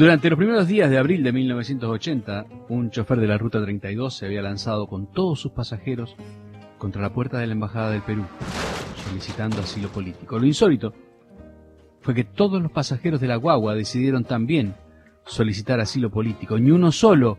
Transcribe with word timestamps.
Durante 0.00 0.30
los 0.30 0.38
primeros 0.38 0.66
días 0.66 0.88
de 0.88 0.96
abril 0.96 1.22
de 1.22 1.30
1980, 1.30 2.46
un 2.70 2.90
chofer 2.90 3.20
de 3.20 3.26
la 3.26 3.36
Ruta 3.36 3.60
32 3.60 4.16
se 4.16 4.24
había 4.24 4.40
lanzado 4.40 4.86
con 4.86 5.12
todos 5.12 5.38
sus 5.38 5.52
pasajeros 5.52 6.16
contra 6.78 7.02
la 7.02 7.12
puerta 7.12 7.36
de 7.36 7.46
la 7.46 7.52
Embajada 7.52 7.90
del 7.90 8.00
Perú, 8.00 8.24
solicitando 9.06 9.58
asilo 9.58 9.90
político. 9.90 10.38
Lo 10.38 10.46
insólito 10.46 10.94
fue 12.00 12.14
que 12.14 12.24
todos 12.24 12.62
los 12.62 12.72
pasajeros 12.72 13.20
de 13.20 13.26
la 13.26 13.36
guagua 13.36 13.74
decidieron 13.74 14.24
también 14.24 14.74
solicitar 15.26 15.80
asilo 15.80 16.10
político. 16.10 16.58
Ni 16.58 16.70
uno 16.70 16.92
solo 16.92 17.36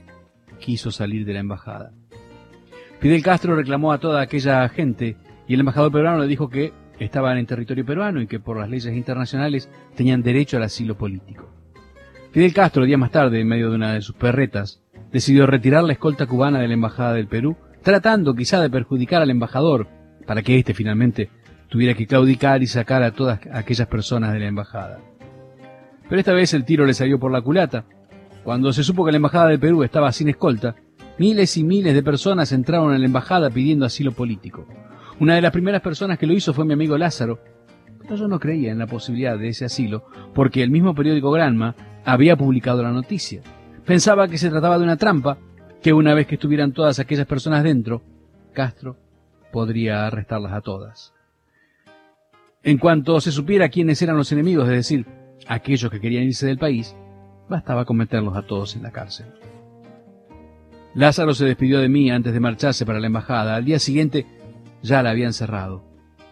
quiso 0.60 0.92
salir 0.92 1.26
de 1.26 1.34
la 1.34 1.40
embajada. 1.40 1.92
Fidel 3.00 3.24
Castro 3.24 3.56
reclamó 3.56 3.92
a 3.92 3.98
toda 3.98 4.22
aquella 4.22 4.70
gente 4.70 5.18
y 5.48 5.56
el 5.56 5.62
embajador 5.62 5.92
peruano 5.92 6.20
le 6.20 6.28
dijo 6.28 6.48
que 6.48 6.74
estaban 7.00 7.40
en 7.40 7.48
territorio 7.48 7.88
peruano 7.88 8.22
y 8.22 8.28
que 8.28 8.40
por 8.40 8.60
las 8.60 8.70
leyes 8.70 8.96
internacionales 8.96 9.68
tenían 9.96 10.22
derecho 10.22 10.58
al 10.58 10.64
asilo 10.64 10.96
político. 10.96 11.61
Fidel 12.32 12.54
Castro, 12.54 12.86
días 12.86 12.98
más 12.98 13.12
tarde, 13.12 13.42
en 13.42 13.48
medio 13.48 13.70
de 13.70 13.76
una 13.76 13.94
de 13.94 14.02
sus 14.02 14.16
perretas, 14.16 14.82
decidió 15.12 15.46
retirar 15.48 15.84
la 15.84 15.92
escolta 15.92 16.28
cubana 16.28 16.60
de 16.60 16.68
la 16.70 16.76
Embajada 16.76 17.14
del 17.14 17.28
Perú, 17.28 17.58
tratando 17.84 18.34
quizá 18.34 18.62
de 18.62 18.70
perjudicar 18.70 19.22
al 19.22 19.32
embajador, 19.32 19.90
para 20.26 20.42
que 20.42 20.58
éste 20.58 20.74
finalmente 20.74 21.30
tuviera 21.68 21.94
que 21.94 22.08
claudicar 22.08 22.64
y 22.64 22.68
sacar 22.68 23.04
a 23.04 23.12
todas 23.12 23.42
aquellas 23.52 23.88
personas 23.88 24.32
de 24.32 24.40
la 24.40 24.48
embajada. 24.48 25.00
Pero 26.08 26.20
esta 26.20 26.32
vez 26.32 26.54
el 26.54 26.64
tiro 26.64 26.86
le 26.86 26.94
salió 26.94 27.20
por 27.20 27.34
la 27.34 27.42
culata. 27.42 27.84
Cuando 28.46 28.72
se 28.72 28.86
supo 28.86 29.04
que 29.04 29.12
la 29.12 29.18
Embajada 29.18 29.50
del 29.50 29.60
Perú 29.60 29.84
estaba 29.84 30.10
sin 30.14 30.30
escolta, 30.30 30.76
miles 31.18 31.58
y 31.58 31.66
miles 31.66 31.94
de 31.94 32.02
personas 32.02 32.54
entraron 32.54 32.94
a 32.94 32.98
la 32.98 33.06
embajada 33.06 33.50
pidiendo 33.50 33.86
asilo 33.86 34.14
político. 34.14 34.66
Una 35.20 35.36
de 35.36 35.42
las 35.42 35.52
primeras 35.52 35.82
personas 35.82 36.18
que 36.18 36.28
lo 36.28 36.34
hizo 36.34 36.54
fue 36.54 36.64
mi 36.64 36.74
amigo 36.74 36.98
Lázaro, 36.98 37.40
pero 38.02 38.16
yo 38.16 38.28
no 38.30 38.40
creía 38.40 38.72
en 38.72 38.80
la 38.80 38.88
posibilidad 38.88 39.38
de 39.38 39.50
ese 39.50 39.66
asilo 39.66 40.06
porque 40.34 40.64
el 40.64 40.72
mismo 40.72 40.96
periódico 40.96 41.30
Granma 41.32 41.76
había 42.06 42.36
publicado 42.36 42.84
la 42.84 42.92
noticia. 42.92 43.42
Pensaba 43.86 44.28
que 44.28 44.38
se 44.38 44.50
trataba 44.50 44.78
de 44.78 44.84
una 44.84 44.98
trampa, 44.98 45.38
que 45.82 45.94
una 45.94 46.14
vez 46.14 46.28
que 46.28 46.36
estuvieran 46.36 46.74
todas 46.74 47.00
aquellas 47.00 47.26
personas 47.26 47.64
dentro, 47.64 48.02
Castro 48.54 48.98
podría 49.52 50.06
arrestarlas 50.06 50.54
a 50.54 50.62
todas. 50.62 51.14
En 52.64 52.78
cuanto 52.78 53.20
se 53.20 53.32
supiera 53.32 53.70
quiénes 53.70 54.02
eran 54.02 54.18
los 54.18 54.32
enemigos, 54.32 54.66
es 54.66 54.76
decir, 54.76 55.06
aquellos 55.48 55.90
que 55.90 56.00
querían 56.00 56.26
irse 56.26 56.46
del 56.46 56.60
país, 56.60 56.96
bastaba 57.50 57.86
con 57.86 57.98
meterlos 57.98 58.38
a 58.38 58.44
todos 58.44 58.76
en 58.76 58.84
la 58.84 58.92
cárcel. 58.92 59.26
Lázaro 60.94 61.34
se 61.34 61.46
despidió 61.46 61.80
de 61.80 61.90
mí 61.90 62.12
antes 62.12 62.34
de 62.34 62.40
marcharse 62.40 62.86
para 62.86 63.00
la 63.00 63.08
embajada. 63.08 63.56
Al 63.56 63.66
día 63.66 63.80
siguiente 63.80 64.26
ya 64.82 65.02
la 65.02 65.12
habían 65.12 65.34
cerrado. 65.34 65.84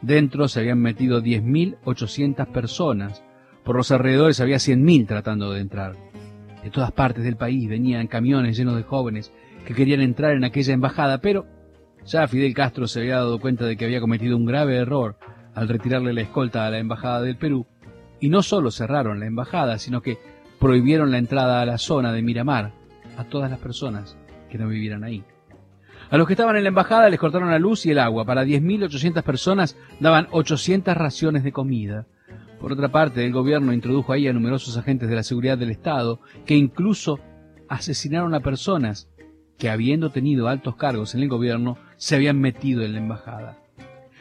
Dentro 0.01 0.47
se 0.47 0.59
habían 0.59 0.79
metido 0.79 1.21
10.800 1.21 2.45
personas, 2.47 3.23
por 3.69 3.75
los 3.75 3.91
alrededores 3.91 4.41
había 4.41 4.55
100.000 4.55 5.05
tratando 5.05 5.51
de 5.51 5.61
entrar. 5.61 5.95
De 6.63 6.71
todas 6.71 6.91
partes 6.91 7.23
del 7.23 7.37
país 7.37 7.69
venían 7.69 8.07
camiones 8.07 8.57
llenos 8.57 8.75
de 8.75 8.81
jóvenes 8.81 9.31
que 9.63 9.75
querían 9.75 10.01
entrar 10.01 10.31
en 10.31 10.43
aquella 10.43 10.73
embajada, 10.73 11.19
pero 11.19 11.45
ya 12.03 12.27
Fidel 12.27 12.55
Castro 12.55 12.87
se 12.87 13.01
había 13.01 13.17
dado 13.17 13.39
cuenta 13.39 13.65
de 13.65 13.77
que 13.77 13.85
había 13.85 14.01
cometido 14.01 14.37
un 14.37 14.47
grave 14.47 14.75
error 14.75 15.17
al 15.53 15.67
retirarle 15.67 16.13
la 16.13 16.21
escolta 16.21 16.65
a 16.65 16.71
la 16.71 16.79
embajada 16.79 17.21
del 17.21 17.37
Perú, 17.37 17.67
y 18.19 18.29
no 18.29 18.41
solo 18.41 18.71
cerraron 18.71 19.19
la 19.19 19.27
embajada, 19.27 19.77
sino 19.77 20.01
que 20.01 20.17
prohibieron 20.59 21.11
la 21.11 21.19
entrada 21.19 21.61
a 21.61 21.65
la 21.67 21.77
zona 21.77 22.11
de 22.11 22.23
Miramar 22.23 22.73
a 23.17 23.25
todas 23.25 23.51
las 23.51 23.59
personas 23.59 24.17
que 24.49 24.57
no 24.57 24.67
vivieran 24.67 25.03
ahí. 25.03 25.23
A 26.09 26.17
los 26.17 26.25
que 26.25 26.33
estaban 26.33 26.55
en 26.55 26.63
la 26.63 26.69
embajada 26.69 27.07
les 27.07 27.19
cortaron 27.19 27.51
la 27.51 27.59
luz 27.59 27.85
y 27.85 27.91
el 27.91 27.99
agua. 27.99 28.25
Para 28.25 28.45
10.800 28.45 29.21
personas 29.21 29.77
daban 29.99 30.27
800 30.31 30.97
raciones 30.97 31.43
de 31.43 31.51
comida. 31.51 32.07
Por 32.59 32.73
otra 32.73 32.89
parte, 32.89 33.25
el 33.25 33.31
gobierno 33.31 33.73
introdujo 33.73 34.11
ahí 34.11 34.27
a 34.27 34.33
numerosos 34.33 34.75
agentes 34.77 35.09
de 35.09 35.15
la 35.15 35.23
seguridad 35.23 35.57
del 35.57 35.71
Estado 35.71 36.19
que 36.45 36.55
incluso 36.55 37.19
asesinaron 37.69 38.33
a 38.33 38.41
personas 38.41 39.09
que, 39.57 39.69
habiendo 39.69 40.09
tenido 40.09 40.47
altos 40.47 40.75
cargos 40.75 41.15
en 41.15 41.21
el 41.21 41.29
gobierno, 41.29 41.77
se 41.95 42.15
habían 42.15 42.39
metido 42.39 42.81
en 42.83 42.93
la 42.93 42.99
embajada. 42.99 43.57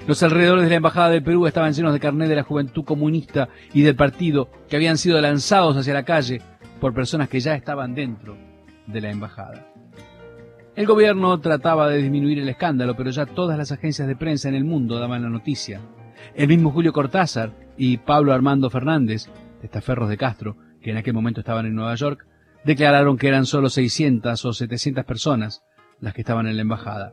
Los 0.06 0.22
alrededores 0.22 0.64
de 0.64 0.70
la 0.70 0.76
embajada 0.76 1.10
del 1.10 1.22
Perú 1.22 1.46
estaban 1.46 1.72
llenos 1.72 1.92
de 1.92 2.00
carnet 2.00 2.28
de 2.28 2.36
la 2.36 2.44
juventud 2.44 2.84
comunista 2.84 3.48
y 3.74 3.82
del 3.82 3.96
partido 3.96 4.48
que 4.68 4.76
habían 4.76 4.98
sido 4.98 5.20
lanzados 5.20 5.76
hacia 5.76 5.94
la 5.94 6.04
calle 6.04 6.40
por 6.80 6.94
personas 6.94 7.28
que 7.28 7.40
ya 7.40 7.54
estaban 7.54 7.94
dentro 7.94 8.36
de 8.86 9.00
la 9.00 9.10
embajada. 9.10 9.66
El 10.76 10.86
gobierno 10.86 11.40
trataba 11.40 11.88
de 11.88 11.98
disminuir 11.98 12.38
el 12.38 12.48
escándalo, 12.48 12.94
pero 12.94 13.10
ya 13.10 13.26
todas 13.26 13.58
las 13.58 13.72
agencias 13.72 14.06
de 14.06 14.14
prensa 14.14 14.48
en 14.48 14.54
el 14.54 14.64
mundo 14.64 14.98
daban 15.00 15.22
la 15.22 15.28
noticia. 15.28 15.80
El 16.34 16.48
mismo 16.48 16.70
Julio 16.70 16.92
Cortázar 16.92 17.52
y 17.76 17.96
Pablo 17.98 18.32
Armando 18.32 18.70
Fernández, 18.70 19.28
testaferros 19.60 20.08
de 20.08 20.16
Castro, 20.16 20.56
que 20.82 20.90
en 20.90 20.96
aquel 20.96 21.14
momento 21.14 21.40
estaban 21.40 21.66
en 21.66 21.74
Nueva 21.74 21.94
York, 21.94 22.26
declararon 22.64 23.16
que 23.16 23.28
eran 23.28 23.46
solo 23.46 23.68
600 23.68 24.44
o 24.44 24.52
700 24.52 25.04
personas 25.04 25.62
las 26.00 26.14
que 26.14 26.20
estaban 26.20 26.46
en 26.46 26.56
la 26.56 26.62
embajada. 26.62 27.12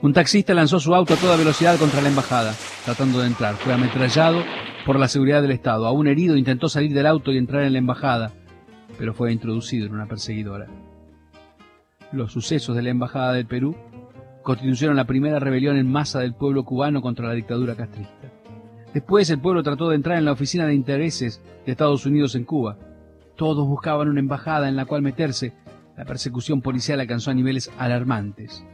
Un 0.00 0.12
taxista 0.12 0.54
lanzó 0.54 0.78
su 0.78 0.94
auto 0.94 1.14
a 1.14 1.16
toda 1.16 1.36
velocidad 1.36 1.76
contra 1.76 2.00
la 2.00 2.08
embajada, 2.08 2.54
tratando 2.84 3.20
de 3.20 3.26
entrar. 3.26 3.56
Fue 3.56 3.72
ametrallado 3.72 4.44
por 4.86 4.98
la 4.98 5.08
seguridad 5.08 5.42
del 5.42 5.50
Estado. 5.50 5.86
A 5.86 5.92
un 5.92 6.06
herido 6.06 6.36
intentó 6.36 6.68
salir 6.68 6.94
del 6.94 7.06
auto 7.06 7.32
y 7.32 7.36
entrar 7.36 7.64
en 7.64 7.72
la 7.72 7.80
embajada, 7.80 8.32
pero 8.96 9.12
fue 9.12 9.32
introducido 9.32 9.86
en 9.86 9.94
una 9.94 10.06
perseguidora. 10.06 10.68
Los 12.12 12.32
sucesos 12.32 12.76
de 12.76 12.82
la 12.82 12.90
embajada 12.90 13.32
del 13.32 13.46
Perú 13.46 13.76
constituyeron 14.48 14.96
la 14.96 15.04
primera 15.04 15.38
rebelión 15.38 15.76
en 15.76 15.92
masa 15.92 16.20
del 16.20 16.32
pueblo 16.32 16.64
cubano 16.64 17.02
contra 17.02 17.28
la 17.28 17.34
dictadura 17.34 17.76
castrista. 17.76 18.32
Después 18.94 19.28
el 19.28 19.40
pueblo 19.40 19.62
trató 19.62 19.90
de 19.90 19.96
entrar 19.96 20.16
en 20.16 20.24
la 20.24 20.32
oficina 20.32 20.66
de 20.66 20.72
intereses 20.72 21.42
de 21.66 21.72
Estados 21.72 22.06
Unidos 22.06 22.34
en 22.34 22.44
Cuba. 22.44 22.78
Todos 23.36 23.68
buscaban 23.68 24.08
una 24.08 24.20
embajada 24.20 24.66
en 24.70 24.74
la 24.74 24.86
cual 24.86 25.02
meterse. 25.02 25.52
La 25.98 26.06
persecución 26.06 26.62
policial 26.62 26.98
alcanzó 26.98 27.30
a 27.30 27.34
niveles 27.34 27.70
alarmantes. 27.76 28.64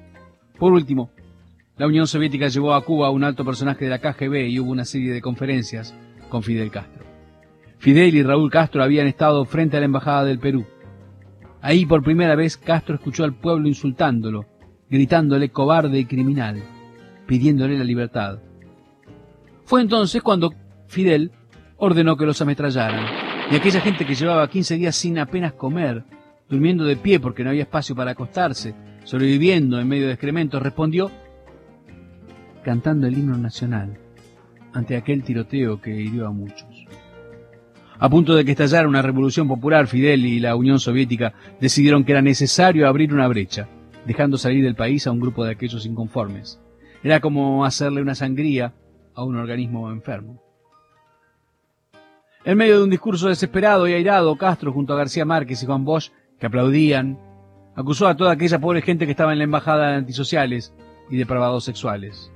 Por 0.61 0.73
último, 0.73 1.11
la 1.77 1.89
Unión 1.89 2.07
Soviética 2.07 2.47
llevó 2.47 2.75
a 2.75 2.85
Cuba 2.85 3.09
a 3.09 3.11
un 3.11 3.25
alto 3.25 3.45
personaje 3.45 3.87
de 3.87 3.91
la 3.91 3.99
KGB 3.99 4.47
y 4.47 4.61
hubo 4.61 4.71
una 4.71 4.85
serie 4.85 5.13
de 5.13 5.21
conferencias 5.21 5.93
con 6.29 6.45
Fidel 6.45 6.71
Castro. 6.71 7.05
Fidel 7.79 8.15
y 8.15 8.23
Raúl 8.23 8.49
Castro 8.49 8.81
habían 8.81 9.09
estado 9.09 9.45
frente 9.45 9.77
a 9.77 9.81
la 9.81 9.87
embajada 9.87 10.23
del 10.23 10.39
Perú. 10.39 10.67
Ahí 11.61 11.85
por 11.85 12.05
primera 12.05 12.37
vez 12.37 12.57
Castro 12.57 12.95
escuchó 12.95 13.25
al 13.25 13.35
pueblo 13.35 13.67
insultándolo, 13.67 14.54
gritándole 14.89 15.51
cobarde 15.51 15.99
y 15.99 16.05
criminal, 16.05 16.63
pidiéndole 17.27 17.79
la 17.79 17.85
libertad. 17.85 18.39
Fue 19.65 19.81
entonces 19.81 20.23
cuando 20.23 20.55
Fidel 20.87 21.33
ordenó 21.77 22.17
que 22.17 22.27
los 22.27 22.41
ametrallaran, 22.41 23.07
y 23.51 23.57
aquella 23.57 23.81
gente 23.81 24.07
que 24.07 24.15
llevaba 24.15 24.49
15 24.49 24.77
días 24.77 24.97
sin 24.97 25.19
apenas 25.19 25.53
comer, 25.55 26.05
durmiendo 26.49 26.85
de 26.85 26.97
pie 26.97 27.21
porque 27.21 27.45
no 27.45 27.51
había 27.51 27.63
espacio 27.63 27.95
para 27.95 28.13
acostarse, 28.13 28.75
sobreviviendo 29.05 29.81
en 29.81 29.89
medio 29.89 30.07
de 30.07 30.13
excrementos, 30.13 30.63
respondió 30.63 31.11
cantando 32.63 33.07
el 33.07 33.19
himno 33.19 33.37
nacional 33.37 33.99
ante 34.73 34.97
aquel 34.97 35.23
tiroteo 35.23 35.81
que 35.81 35.91
hirió 35.91 36.27
a 36.27 36.33
muchos. 36.33 36.87
A 37.99 38.09
punto 38.09 38.35
de 38.35 38.45
que 38.45 38.51
estallara 38.53 38.89
una 38.89 39.03
revolución 39.03 39.47
popular, 39.47 39.87
Fidel 39.87 40.27
y 40.27 40.41
la 40.41 40.57
Unión 40.57 40.81
Soviética 40.81 41.33
decidieron 41.61 42.05
que 42.05 42.13
era 42.13 42.23
necesario 42.23 42.89
abrir 42.89 43.15
una 43.15 43.29
brecha, 43.29 43.69
dejando 44.07 44.39
salir 44.39 44.65
del 44.65 44.75
país 44.75 45.07
a 45.07 45.13
un 45.13 45.21
grupo 45.21 45.45
de 45.45 45.53
aquellos 45.53 45.87
inconformes. 45.87 46.61
Era 47.03 47.21
como 47.21 47.65
hacerle 47.65 48.03
una 48.03 48.15
sangría 48.15 48.75
a 49.15 49.25
un 49.25 49.37
organismo 49.37 49.91
enfermo. 49.91 50.43
En 52.45 52.59
medio 52.59 52.79
de 52.79 52.85
un 52.85 52.91
discurso 52.91 53.29
desesperado 53.29 53.89
y 53.89 53.95
airado, 53.95 54.37
Castro, 54.37 54.73
junto 54.73 54.93
a 54.93 54.97
García 54.97 55.25
Márquez 55.25 55.63
y 55.63 55.67
Juan 55.67 55.85
Bosch, 55.85 56.11
que 56.39 56.47
aplaudían, 56.47 57.19
acusó 57.75 58.07
a 58.07 58.17
toda 58.17 58.33
aquella 58.33 58.59
pobre 58.59 58.83
gente 58.83 59.07
que 59.07 59.13
estaba 59.13 59.33
en 59.33 59.39
la 59.39 59.45
embajada 59.45 59.91
de 59.91 59.97
antisociales 59.97 60.75
y 61.11 61.17
depravados 61.17 61.65
sexuales. 61.65 62.31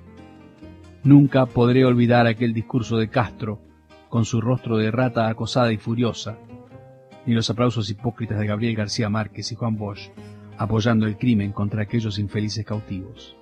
Nunca 1.05 1.47
podré 1.47 1.85
olvidar 1.85 2.26
aquel 2.26 2.55
discurso 2.55 2.97
de 2.97 3.09
Castro 3.09 3.61
con 4.09 4.25
su 4.25 4.41
rostro 4.41 4.79
de 4.79 4.91
rata 4.91 5.29
acosada 5.29 5.73
y 5.73 5.76
furiosa, 5.76 6.38
ni 7.26 7.35
los 7.35 7.50
aplausos 7.50 7.91
hipócritas 7.91 8.38
de 8.38 8.47
Gabriel 8.47 8.76
García 8.76 9.11
Márquez 9.11 9.53
y 9.53 9.55
Juan 9.55 9.76
Bosch 9.76 10.11
apoyando 10.58 11.06
el 11.06 11.16
crimen 11.16 11.52
contra 11.52 11.82
aquellos 11.82 12.19
infelices 12.19 12.66
cautivos. 12.66 13.37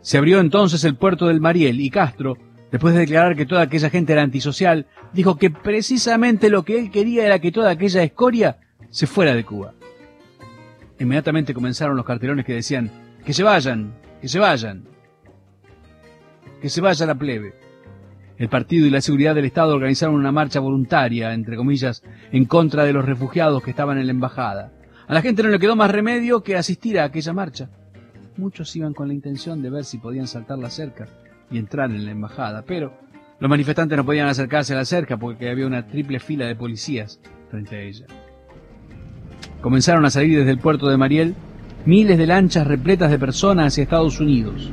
Se 0.00 0.16
abrió 0.16 0.40
entonces 0.40 0.84
el 0.84 0.96
puerto 0.96 1.26
del 1.26 1.40
Mariel 1.40 1.80
y 1.80 1.90
Castro, 1.90 2.38
después 2.70 2.94
de 2.94 3.00
declarar 3.00 3.36
que 3.36 3.46
toda 3.46 3.62
aquella 3.62 3.90
gente 3.90 4.12
era 4.12 4.22
antisocial, 4.22 4.86
dijo 5.12 5.36
que 5.36 5.50
precisamente 5.50 6.48
lo 6.48 6.64
que 6.64 6.78
él 6.78 6.90
quería 6.90 7.26
era 7.26 7.38
que 7.38 7.52
toda 7.52 7.70
aquella 7.70 8.02
escoria 8.02 8.58
se 8.88 9.06
fuera 9.06 9.34
de 9.34 9.44
Cuba. 9.44 9.74
Inmediatamente 10.98 11.52
comenzaron 11.52 11.96
los 11.96 12.06
cartelones 12.06 12.46
que 12.46 12.54
decían, 12.54 12.90
que 13.24 13.32
se 13.32 13.42
vayan, 13.42 13.94
que 14.20 14.28
se 14.28 14.38
vayan, 14.38 14.84
que 16.60 16.68
se 16.68 16.80
vaya 16.80 17.06
la 17.06 17.14
plebe. 17.14 17.54
El 18.38 18.48
partido 18.48 18.86
y 18.86 18.90
la 18.90 19.00
seguridad 19.00 19.34
del 19.34 19.44
Estado 19.44 19.74
organizaron 19.74 20.14
una 20.14 20.32
marcha 20.32 20.60
voluntaria, 20.60 21.34
entre 21.34 21.56
comillas, 21.56 22.02
en 22.32 22.46
contra 22.46 22.84
de 22.84 22.92
los 22.92 23.04
refugiados 23.04 23.62
que 23.62 23.70
estaban 23.70 23.98
en 23.98 24.06
la 24.06 24.12
embajada. 24.12 24.72
A 25.10 25.14
la 25.14 25.22
gente 25.22 25.42
no 25.42 25.48
le 25.48 25.58
quedó 25.58 25.74
más 25.74 25.90
remedio 25.90 26.40
que 26.40 26.54
asistir 26.54 26.96
a 27.00 27.02
aquella 27.02 27.32
marcha. 27.32 27.68
Muchos 28.36 28.76
iban 28.76 28.94
con 28.94 29.08
la 29.08 29.14
intención 29.14 29.60
de 29.60 29.68
ver 29.68 29.84
si 29.84 29.98
podían 29.98 30.28
saltar 30.28 30.56
la 30.56 30.70
cerca 30.70 31.08
y 31.50 31.58
entrar 31.58 31.90
en 31.90 32.04
la 32.04 32.12
embajada, 32.12 32.62
pero 32.64 32.92
los 33.40 33.50
manifestantes 33.50 33.98
no 33.98 34.06
podían 34.06 34.28
acercarse 34.28 34.72
a 34.72 34.76
la 34.76 34.84
cerca 34.84 35.16
porque 35.16 35.50
había 35.50 35.66
una 35.66 35.84
triple 35.84 36.20
fila 36.20 36.46
de 36.46 36.54
policías 36.54 37.18
frente 37.50 37.74
a 37.74 37.80
ella. 37.80 38.06
comenzaron 39.60 40.04
a 40.04 40.10
salir 40.10 40.38
desde 40.38 40.52
el 40.52 40.60
puerto 40.60 40.88
de 40.88 40.96
Mariel 40.96 41.34
miles 41.84 42.16
de 42.16 42.28
lanchas 42.28 42.64
repletas 42.64 43.10
de 43.10 43.18
personas 43.18 43.66
hacia 43.66 43.82
Estados 43.82 44.20
Unidos. 44.20 44.70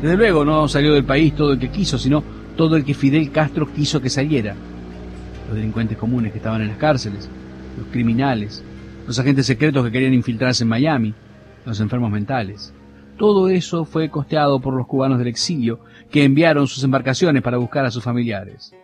Desde 0.00 0.16
luego 0.16 0.44
no 0.44 0.68
salió 0.68 0.94
del 0.94 1.04
país 1.04 1.34
todo 1.34 1.54
el 1.54 1.58
que 1.58 1.70
quiso, 1.70 1.98
sino 1.98 2.22
todo 2.56 2.76
el 2.76 2.84
que 2.84 2.94
Fidel 2.94 3.32
Castro 3.32 3.72
quiso 3.72 4.00
que 4.00 4.08
saliera. 4.08 4.54
Los 5.48 5.56
delincuentes 5.56 5.98
comunes 5.98 6.30
que 6.30 6.38
estaban 6.38 6.62
en 6.62 6.68
las 6.68 6.78
cárceles, 6.78 7.28
los 7.76 7.88
criminales, 7.88 8.62
los 9.06 9.18
agentes 9.18 9.46
secretos 9.46 9.84
que 9.84 9.92
querían 9.92 10.14
infiltrarse 10.14 10.64
en 10.64 10.68
Miami, 10.68 11.14
los 11.64 11.80
enfermos 11.80 12.10
mentales. 12.10 12.72
Todo 13.16 13.48
eso 13.48 13.84
fue 13.84 14.08
costeado 14.08 14.60
por 14.60 14.74
los 14.74 14.86
cubanos 14.86 15.18
del 15.18 15.28
exilio 15.28 15.80
que 16.10 16.24
enviaron 16.24 16.66
sus 16.66 16.82
embarcaciones 16.84 17.42
para 17.42 17.58
buscar 17.58 17.84
a 17.84 17.90
sus 17.90 18.02
familiares. 18.02 18.74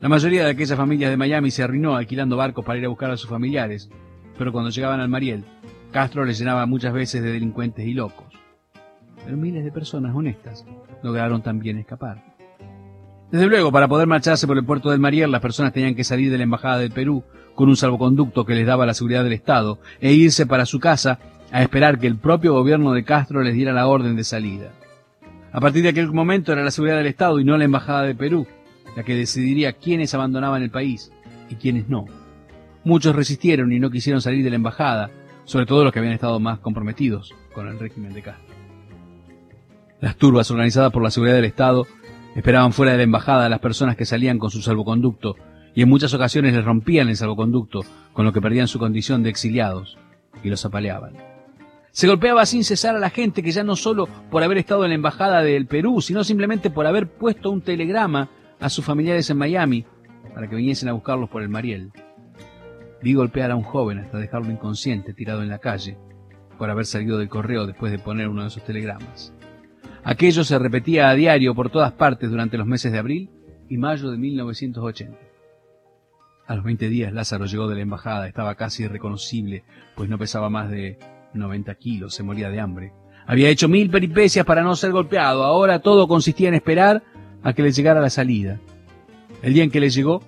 La 0.00 0.08
mayoría 0.08 0.44
de 0.44 0.50
aquellas 0.50 0.76
familias 0.76 1.10
de 1.10 1.16
Miami 1.16 1.50
se 1.50 1.62
arruinó 1.62 1.96
alquilando 1.96 2.36
barcos 2.36 2.64
para 2.64 2.78
ir 2.78 2.84
a 2.84 2.88
buscar 2.88 3.10
a 3.10 3.16
sus 3.16 3.30
familiares, 3.30 3.90
pero 4.38 4.52
cuando 4.52 4.70
llegaban 4.70 5.00
al 5.00 5.08
Mariel, 5.08 5.44
Castro 5.92 6.24
les 6.24 6.38
llenaba 6.38 6.66
muchas 6.66 6.92
veces 6.92 7.22
de 7.22 7.32
delincuentes 7.32 7.86
y 7.86 7.94
locos. 7.94 8.26
Pero 9.24 9.36
miles 9.36 9.64
de 9.64 9.72
personas 9.72 10.14
honestas 10.14 10.66
lograron 11.02 11.42
también 11.42 11.78
escapar. 11.78 12.33
Desde 13.34 13.48
luego, 13.48 13.72
para 13.72 13.88
poder 13.88 14.06
marcharse 14.06 14.46
por 14.46 14.56
el 14.56 14.64
puerto 14.64 14.92
del 14.92 15.00
Mariel, 15.00 15.32
las 15.32 15.40
personas 15.40 15.72
tenían 15.72 15.96
que 15.96 16.04
salir 16.04 16.30
de 16.30 16.38
la 16.38 16.44
Embajada 16.44 16.78
del 16.78 16.92
Perú 16.92 17.24
con 17.56 17.68
un 17.68 17.76
salvoconducto 17.76 18.46
que 18.46 18.54
les 18.54 18.64
daba 18.64 18.86
la 18.86 18.94
seguridad 18.94 19.24
del 19.24 19.32
Estado 19.32 19.80
e 20.00 20.12
irse 20.12 20.46
para 20.46 20.66
su 20.66 20.78
casa 20.78 21.18
a 21.50 21.60
esperar 21.60 21.98
que 21.98 22.06
el 22.06 22.16
propio 22.16 22.52
gobierno 22.52 22.92
de 22.92 23.02
Castro 23.02 23.42
les 23.42 23.54
diera 23.54 23.72
la 23.72 23.88
orden 23.88 24.14
de 24.14 24.22
salida. 24.22 24.70
A 25.50 25.58
partir 25.58 25.82
de 25.82 25.88
aquel 25.88 26.12
momento 26.12 26.52
era 26.52 26.62
la 26.62 26.70
seguridad 26.70 26.96
del 26.96 27.08
Estado 27.08 27.40
y 27.40 27.44
no 27.44 27.58
la 27.58 27.64
Embajada 27.64 28.04
de 28.04 28.14
Perú 28.14 28.46
la 28.94 29.02
que 29.02 29.16
decidiría 29.16 29.72
quiénes 29.72 30.14
abandonaban 30.14 30.62
el 30.62 30.70
país 30.70 31.10
y 31.50 31.56
quiénes 31.56 31.88
no. 31.88 32.04
Muchos 32.84 33.16
resistieron 33.16 33.72
y 33.72 33.80
no 33.80 33.90
quisieron 33.90 34.22
salir 34.22 34.44
de 34.44 34.50
la 34.50 34.56
embajada, 34.56 35.10
sobre 35.42 35.66
todo 35.66 35.82
los 35.82 35.92
que 35.92 35.98
habían 35.98 36.14
estado 36.14 36.38
más 36.38 36.60
comprometidos 36.60 37.34
con 37.52 37.66
el 37.66 37.80
régimen 37.80 38.14
de 38.14 38.22
Castro. 38.22 38.54
Las 40.00 40.14
turbas 40.18 40.52
organizadas 40.52 40.92
por 40.92 41.02
la 41.02 41.10
seguridad 41.10 41.34
del 41.34 41.46
Estado 41.46 41.88
esperaban 42.34 42.72
fuera 42.72 42.92
de 42.92 42.98
la 42.98 43.04
embajada 43.04 43.46
a 43.46 43.48
las 43.48 43.60
personas 43.60 43.96
que 43.96 44.04
salían 44.04 44.38
con 44.38 44.50
su 44.50 44.60
salvoconducto 44.60 45.36
y 45.74 45.82
en 45.82 45.88
muchas 45.88 46.14
ocasiones 46.14 46.54
les 46.54 46.64
rompían 46.64 47.08
el 47.08 47.16
salvoconducto, 47.16 47.80
con 48.12 48.24
lo 48.24 48.32
que 48.32 48.40
perdían 48.40 48.68
su 48.68 48.78
condición 48.78 49.22
de 49.22 49.30
exiliados 49.30 49.98
y 50.42 50.48
los 50.48 50.64
apaleaban. 50.64 51.14
Se 51.90 52.08
golpeaba 52.08 52.46
sin 52.46 52.64
cesar 52.64 52.96
a 52.96 53.00
la 53.00 53.10
gente 53.10 53.42
que 53.42 53.52
ya 53.52 53.64
no 53.64 53.76
solo 53.76 54.08
por 54.30 54.42
haber 54.42 54.58
estado 54.58 54.84
en 54.84 54.90
la 54.90 54.96
embajada 54.96 55.42
del 55.42 55.66
Perú, 55.66 56.00
sino 56.00 56.24
simplemente 56.24 56.70
por 56.70 56.86
haber 56.86 57.08
puesto 57.08 57.50
un 57.50 57.60
telegrama 57.60 58.30
a 58.60 58.68
sus 58.68 58.84
familiares 58.84 59.30
en 59.30 59.38
Miami 59.38 59.84
para 60.34 60.48
que 60.48 60.56
viniesen 60.56 60.88
a 60.88 60.92
buscarlos 60.92 61.28
por 61.28 61.42
el 61.42 61.48
Mariel. 61.48 61.92
Vi 63.02 63.14
golpear 63.14 63.50
a 63.50 63.56
un 63.56 63.62
joven 63.62 63.98
hasta 63.98 64.18
dejarlo 64.18 64.50
inconsciente 64.50 65.12
tirado 65.12 65.42
en 65.42 65.48
la 65.48 65.58
calle 65.58 65.98
por 66.58 66.70
haber 66.70 66.86
salido 66.86 67.18
del 67.18 67.28
correo 67.28 67.66
después 67.66 67.92
de 67.92 67.98
poner 67.98 68.28
uno 68.28 68.42
de 68.42 68.48
esos 68.48 68.64
telegramas. 68.64 69.33
Aquello 70.04 70.44
se 70.44 70.58
repetía 70.58 71.08
a 71.08 71.14
diario 71.14 71.54
por 71.54 71.70
todas 71.70 71.92
partes 71.92 72.30
durante 72.30 72.58
los 72.58 72.66
meses 72.66 72.92
de 72.92 72.98
abril 72.98 73.30
y 73.70 73.78
mayo 73.78 74.10
de 74.10 74.18
1980. 74.18 75.16
A 76.46 76.54
los 76.54 76.62
20 76.62 76.90
días 76.90 77.10
Lázaro 77.10 77.46
llegó 77.46 77.68
de 77.68 77.76
la 77.76 77.80
embajada, 77.80 78.28
estaba 78.28 78.54
casi 78.54 78.82
irreconocible, 78.82 79.64
pues 79.94 80.10
no 80.10 80.18
pesaba 80.18 80.50
más 80.50 80.70
de 80.70 80.98
90 81.32 81.74
kilos, 81.76 82.14
se 82.14 82.22
moría 82.22 82.50
de 82.50 82.60
hambre. 82.60 82.92
Había 83.26 83.48
hecho 83.48 83.66
mil 83.66 83.88
peripecias 83.88 84.44
para 84.44 84.62
no 84.62 84.76
ser 84.76 84.92
golpeado, 84.92 85.42
ahora 85.42 85.78
todo 85.78 86.06
consistía 86.06 86.48
en 86.48 86.54
esperar 86.54 87.02
a 87.42 87.54
que 87.54 87.62
le 87.62 87.72
llegara 87.72 88.02
la 88.02 88.10
salida. 88.10 88.60
El 89.42 89.54
día 89.54 89.64
en 89.64 89.70
que 89.70 89.80
le 89.80 89.88
llegó, 89.88 90.22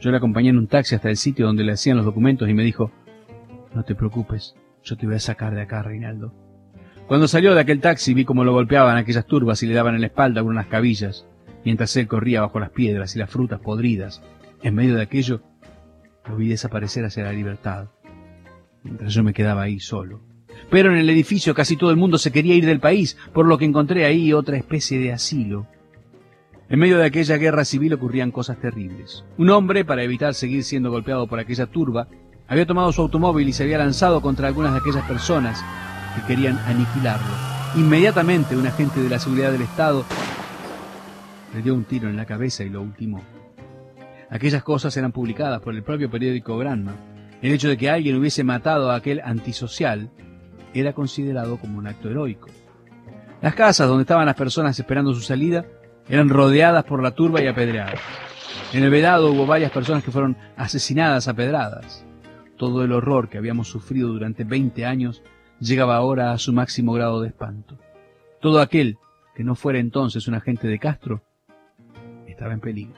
yo 0.00 0.10
le 0.10 0.16
acompañé 0.16 0.48
en 0.48 0.56
un 0.56 0.66
taxi 0.66 0.94
hasta 0.94 1.10
el 1.10 1.18
sitio 1.18 1.44
donde 1.44 1.64
le 1.64 1.72
hacían 1.72 1.98
los 1.98 2.06
documentos 2.06 2.48
y 2.48 2.54
me 2.54 2.64
dijo, 2.64 2.90
no 3.74 3.84
te 3.84 3.94
preocupes, 3.94 4.54
yo 4.82 4.96
te 4.96 5.06
voy 5.06 5.16
a 5.16 5.20
sacar 5.20 5.54
de 5.54 5.60
acá, 5.60 5.82
Reinaldo. 5.82 6.32
Cuando 7.10 7.26
salió 7.26 7.56
de 7.56 7.60
aquel 7.60 7.80
taxi 7.80 8.14
vi 8.14 8.24
cómo 8.24 8.44
lo 8.44 8.52
golpeaban 8.52 8.96
aquellas 8.96 9.26
turbas 9.26 9.60
y 9.64 9.66
le 9.66 9.74
daban 9.74 9.96
en 9.96 10.00
la 10.00 10.06
espalda 10.06 10.42
con 10.42 10.52
unas 10.52 10.68
cabillas, 10.68 11.26
mientras 11.64 11.96
él 11.96 12.06
corría 12.06 12.40
bajo 12.40 12.60
las 12.60 12.70
piedras 12.70 13.16
y 13.16 13.18
las 13.18 13.28
frutas 13.28 13.58
podridas. 13.58 14.22
En 14.62 14.76
medio 14.76 14.94
de 14.94 15.02
aquello, 15.02 15.42
lo 16.28 16.36
vi 16.36 16.46
desaparecer 16.46 17.04
hacia 17.04 17.24
la 17.24 17.32
libertad, 17.32 17.88
mientras 18.84 19.12
yo 19.12 19.24
me 19.24 19.32
quedaba 19.32 19.62
ahí 19.62 19.80
solo. 19.80 20.20
Pero 20.70 20.92
en 20.92 20.98
el 20.98 21.10
edificio 21.10 21.52
casi 21.52 21.76
todo 21.76 21.90
el 21.90 21.96
mundo 21.96 22.16
se 22.16 22.30
quería 22.30 22.54
ir 22.54 22.64
del 22.64 22.78
país, 22.78 23.16
por 23.32 23.44
lo 23.44 23.58
que 23.58 23.64
encontré 23.64 24.04
ahí 24.04 24.32
otra 24.32 24.56
especie 24.56 25.00
de 25.00 25.12
asilo. 25.12 25.66
En 26.68 26.78
medio 26.78 26.96
de 26.96 27.06
aquella 27.06 27.38
guerra 27.38 27.64
civil 27.64 27.92
ocurrían 27.92 28.30
cosas 28.30 28.60
terribles. 28.60 29.24
Un 29.36 29.50
hombre, 29.50 29.84
para 29.84 30.04
evitar 30.04 30.32
seguir 30.34 30.62
siendo 30.62 30.92
golpeado 30.92 31.26
por 31.26 31.40
aquella 31.40 31.66
turba, 31.66 32.06
había 32.46 32.66
tomado 32.66 32.92
su 32.92 33.02
automóvil 33.02 33.48
y 33.48 33.52
se 33.52 33.64
había 33.64 33.78
lanzado 33.78 34.20
contra 34.20 34.46
algunas 34.46 34.74
de 34.74 34.78
aquellas 34.78 35.08
personas 35.08 35.60
que 36.14 36.26
querían 36.26 36.58
aniquilarlo. 36.58 37.50
Inmediatamente 37.76 38.56
un 38.56 38.66
agente 38.66 39.00
de 39.00 39.08
la 39.08 39.18
seguridad 39.18 39.52
del 39.52 39.62
Estado 39.62 40.04
le 41.54 41.62
dio 41.62 41.74
un 41.74 41.84
tiro 41.84 42.08
en 42.08 42.16
la 42.16 42.26
cabeza 42.26 42.64
y 42.64 42.68
lo 42.68 42.82
ultimó. 42.82 43.22
Aquellas 44.30 44.62
cosas 44.62 44.96
eran 44.96 45.12
publicadas 45.12 45.60
por 45.60 45.74
el 45.74 45.82
propio 45.82 46.10
periódico 46.10 46.56
Granma. 46.56 46.94
El 47.42 47.52
hecho 47.52 47.68
de 47.68 47.76
que 47.76 47.90
alguien 47.90 48.16
hubiese 48.16 48.44
matado 48.44 48.90
a 48.90 48.96
aquel 48.96 49.20
antisocial 49.24 50.10
era 50.74 50.92
considerado 50.92 51.56
como 51.56 51.78
un 51.78 51.86
acto 51.86 52.08
heroico. 52.08 52.48
Las 53.42 53.54
casas 53.54 53.88
donde 53.88 54.02
estaban 54.02 54.26
las 54.26 54.36
personas 54.36 54.78
esperando 54.78 55.14
su 55.14 55.22
salida 55.22 55.64
eran 56.08 56.28
rodeadas 56.28 56.84
por 56.84 57.02
la 57.02 57.12
turba 57.12 57.42
y 57.42 57.46
apedreadas. 57.46 58.00
En 58.72 58.84
el 58.84 58.90
vedado 58.90 59.32
hubo 59.32 59.46
varias 59.46 59.72
personas 59.72 60.04
que 60.04 60.10
fueron 60.10 60.36
asesinadas 60.56 61.26
a 61.26 61.34
pedradas. 61.34 62.04
Todo 62.56 62.84
el 62.84 62.92
horror 62.92 63.28
que 63.28 63.38
habíamos 63.38 63.68
sufrido 63.68 64.08
durante 64.08 64.44
20 64.44 64.86
años 64.86 65.22
llegaba 65.60 65.96
ahora 65.96 66.32
a 66.32 66.38
su 66.38 66.52
máximo 66.52 66.92
grado 66.92 67.20
de 67.20 67.28
espanto. 67.28 67.78
Todo 68.40 68.60
aquel 68.60 68.96
que 69.34 69.44
no 69.44 69.54
fuera 69.54 69.78
entonces 69.78 70.26
un 70.26 70.34
agente 70.34 70.66
de 70.66 70.78
Castro 70.78 71.22
estaba 72.26 72.52
en 72.52 72.60
peligro. 72.60 72.94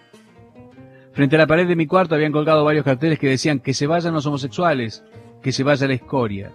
Frente 1.13 1.37
a 1.37 1.41
la 1.41 1.47
pared 1.47 1.69
de 1.69 1.77
mi 1.77 1.87
cuarto 1.87 2.15
habían 2.15 2.33
colgado 2.33 2.65
varios 2.65 2.85
carteles 2.85 3.19
que 3.19 3.29
decían 3.29 3.61
que 3.61 3.75
se 3.75 3.87
vayan 3.87 4.15
los 4.15 4.25
homosexuales, 4.25 5.05
que 5.43 5.53
se 5.53 5.63
vaya 5.63 5.87
la 5.87 5.95
escoria. 5.95 6.53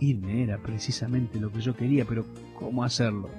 Irme 0.00 0.42
era 0.42 0.58
precisamente 0.58 1.38
lo 1.38 1.52
que 1.52 1.60
yo 1.60 1.76
quería, 1.76 2.04
pero 2.04 2.24
¿cómo 2.58 2.82
hacerlo? 2.82 3.30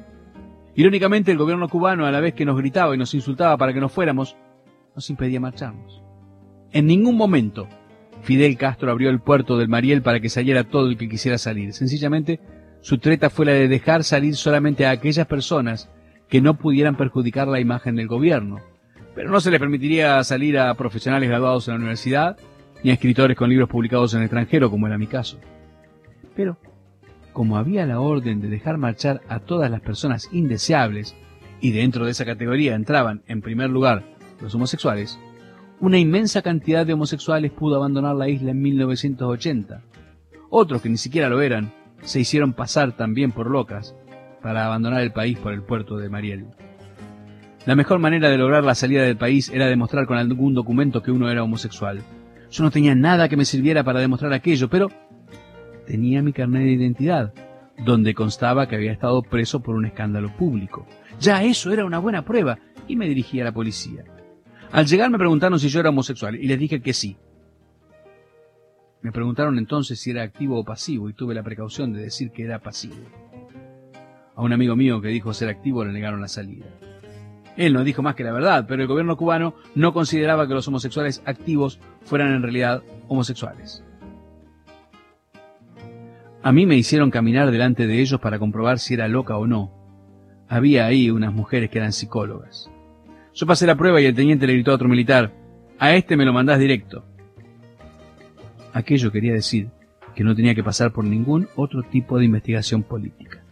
Irónicamente, 0.76 1.32
el 1.32 1.38
gobierno 1.38 1.68
cubano, 1.68 2.06
a 2.06 2.12
la 2.12 2.22
vez 2.22 2.34
que 2.34 2.46
nos 2.46 2.58
gritaba 2.58 2.96
y 2.96 2.98
nos 2.98 3.14
insultaba 3.14 3.58
para 3.58 3.74
que 3.74 3.82
nos 3.82 3.92
fuéramos, 3.92 4.38
nos 4.96 5.10
impedía 5.10 5.40
marcharnos. 5.40 6.02
En 6.72 6.88
ningún 6.88 7.18
momento 7.18 7.68
Fidel 8.24 8.58
Castro 8.58 8.90
abrió 8.90 9.10
el 9.10 9.20
puerto 9.20 9.58
del 9.58 9.68
Mariel 9.68 10.02
para 10.02 10.20
que 10.20 10.30
saliera 10.30 10.64
todo 10.64 10.88
el 10.88 10.98
que 10.98 11.10
quisiera 11.10 11.38
salir. 11.38 11.74
Sencillamente, 11.74 12.40
su 12.82 12.98
treta 12.98 13.30
fue 13.30 13.46
la 13.46 13.52
de 13.52 13.68
dejar 13.68 14.04
salir 14.04 14.36
solamente 14.36 14.86
a 14.86 14.92
aquellas 14.92 15.28
personas 15.28 15.90
que 16.30 16.42
no 16.42 16.56
pudieran 16.56 16.96
perjudicar 16.96 17.48
la 17.48 17.60
imagen 17.60 17.96
del 17.96 18.08
gobierno. 18.08 18.62
Pero 19.14 19.30
no 19.30 19.40
se 19.42 19.52
les 19.52 19.60
permitiría 19.60 20.24
salir 20.24 20.58
a 20.58 20.74
profesionales 20.74 21.30
graduados 21.30 21.68
en 21.68 21.74
la 21.74 21.80
universidad, 21.80 22.38
ni 22.84 22.92
a 22.92 22.94
escritores 22.94 23.38
con 23.38 23.50
libros 23.50 23.70
publicados 23.70 24.14
en 24.14 24.22
el 24.22 24.26
extranjero, 24.26 24.72
como 24.72 24.88
era 24.88 24.98
mi 24.98 25.08
caso. 25.08 25.38
Pero 26.36 26.58
como 27.34 27.58
había 27.58 27.86
la 27.86 28.00
orden 28.00 28.42
de 28.42 28.48
dejar 28.48 28.78
marchar 28.78 29.22
a 29.28 29.40
todas 29.40 29.70
las 29.70 29.82
personas 29.82 30.30
indeseables, 30.32 31.16
y 31.60 31.72
dentro 31.72 32.06
de 32.06 32.12
esa 32.12 32.26
categoría 32.26 32.76
entraban, 32.76 33.22
en 33.28 33.42
primer 33.42 33.70
lugar, 33.70 34.04
los 34.42 34.56
homosexuales, 34.56 35.20
una 35.84 36.00
inmensa 36.00 36.42
cantidad 36.42 36.86
de 36.86 36.94
homosexuales 36.94 37.52
pudo 37.52 37.76
abandonar 37.76 38.16
la 38.16 38.30
isla 38.30 38.52
en 38.52 38.62
1980. 38.62 39.82
Otros 40.50 40.82
que 40.82 40.88
ni 40.88 40.96
siquiera 40.96 41.28
lo 41.28 41.42
eran, 41.42 41.74
se 42.04 42.22
hicieron 42.22 42.54
pasar 42.54 42.96
también 42.96 43.34
por 43.34 43.52
locas 43.52 43.94
para 44.42 44.66
abandonar 44.66 45.02
el 45.02 45.12
país 45.12 45.38
por 45.38 45.52
el 45.52 45.62
puerto 45.62 45.98
de 45.98 46.08
Mariel. 46.08 46.46
La 47.66 47.76
mejor 47.76 48.00
manera 48.00 48.30
de 48.30 48.38
lograr 48.38 48.64
la 48.64 48.76
salida 48.76 49.04
del 49.04 49.18
país 49.18 49.50
era 49.50 49.68
demostrar 49.68 50.06
con 50.06 50.18
algún 50.18 50.54
documento 50.54 51.04
que 51.04 51.12
uno 51.12 51.30
era 51.30 51.44
homosexual. 51.44 52.02
Yo 52.50 52.64
no 52.64 52.72
tenía 52.72 52.96
nada 52.96 53.28
que 53.28 53.36
me 53.36 53.44
sirviera 53.44 53.84
para 53.84 54.00
demostrar 54.00 54.32
aquello, 54.32 54.70
pero 54.70 54.90
tenía 55.86 56.22
mi 56.22 56.32
carnet 56.32 56.64
de 56.64 56.72
identidad, 56.72 57.34
donde 57.78 58.14
constaba 58.14 58.70
que 58.70 58.78
había 58.78 58.94
estado 58.94 59.22
preso 59.22 59.62
por 59.62 59.76
un 59.76 59.86
escándalo 59.86 60.34
público. 60.38 60.88
Ya 61.20 61.44
eso 61.44 61.74
era 61.74 61.84
una 61.84 62.00
buena 62.00 62.24
prueba 62.24 62.58
y 62.88 62.96
me 62.96 63.10
dirigí 63.10 63.42
a 63.42 63.44
la 63.44 63.52
policía. 63.52 64.06
Al 64.74 64.88
llegar 64.88 65.12
me 65.12 65.20
preguntaron 65.20 65.60
si 65.60 65.70
yo 65.70 65.82
era 65.82 65.92
homosexual 65.92 66.34
y 66.34 66.48
les 66.48 66.58
dije 66.58 66.82
que 66.82 66.94
sí. 66.94 67.16
Me 69.04 69.12
preguntaron 69.12 69.60
entonces 69.60 70.00
si 70.00 70.10
era 70.10 70.24
activo 70.24 70.60
o 70.60 70.66
pasivo 70.66 71.08
y 71.10 71.14
tuve 71.14 71.36
la 71.36 71.44
precaución 71.44 71.94
de 71.94 72.02
decir 72.02 72.32
que 72.32 72.44
era 72.44 72.58
pasivo. 72.58 72.96
A 74.36 74.42
un 74.42 74.52
amigo 74.52 74.76
mío 74.76 75.00
que 75.00 75.10
dijo 75.10 75.32
ser 75.32 75.50
activo 75.50 75.86
le 75.86 75.94
negaron 75.94 76.22
la 76.22 76.28
salida. 76.28 76.66
Él 77.56 77.72
no 77.74 77.84
dijo 77.84 78.02
más 78.02 78.16
que 78.16 78.24
la 78.24 78.32
verdad, 78.32 78.66
pero 78.68 78.82
el 78.82 78.88
gobierno 78.88 79.16
cubano 79.16 79.54
no 79.76 79.94
consideraba 79.94 80.48
que 80.48 80.56
los 80.56 80.68
homosexuales 80.68 81.22
activos 81.28 81.80
fueran 82.02 82.34
en 82.34 82.42
realidad 82.42 82.82
homosexuales. 83.08 83.84
A 86.42 86.52
mí 86.52 86.66
me 86.66 86.78
hicieron 86.78 87.12
caminar 87.12 87.52
delante 87.52 87.86
de 87.86 88.02
ellos 88.02 88.20
para 88.20 88.40
comprobar 88.40 88.80
si 88.80 88.96
era 88.96 89.08
loca 89.08 89.38
o 89.38 89.46
no. 89.46 89.72
Había 90.50 90.88
ahí 90.88 91.12
unas 91.12 91.32
mujeres 91.32 91.70
que 91.70 91.78
eran 91.78 91.94
psicólogas. 91.94 92.73
Yo 93.34 93.48
pasé 93.48 93.66
la 93.66 93.76
prueba 93.76 94.00
y 94.00 94.06
el 94.06 94.16
teniente 94.16 94.46
le 94.46 94.54
gritó 94.54 94.72
a 94.72 94.76
otro 94.76 94.88
militar, 94.88 95.32
a 95.80 95.96
este 95.96 96.16
me 96.16 96.26
lo 96.26 96.34
mandás 96.34 96.60
directo. 96.60 97.04
Aquello 98.74 99.12
quería 99.12 99.34
decir 99.34 99.70
que 100.16 100.24
no 100.24 100.36
tenía 100.36 100.54
que 100.54 100.64
pasar 100.64 100.94
por 100.94 101.04
ningún 101.04 101.48
otro 101.56 101.82
tipo 101.84 102.20
de 102.20 102.26
investigación 102.26 102.84
política. 102.84 103.44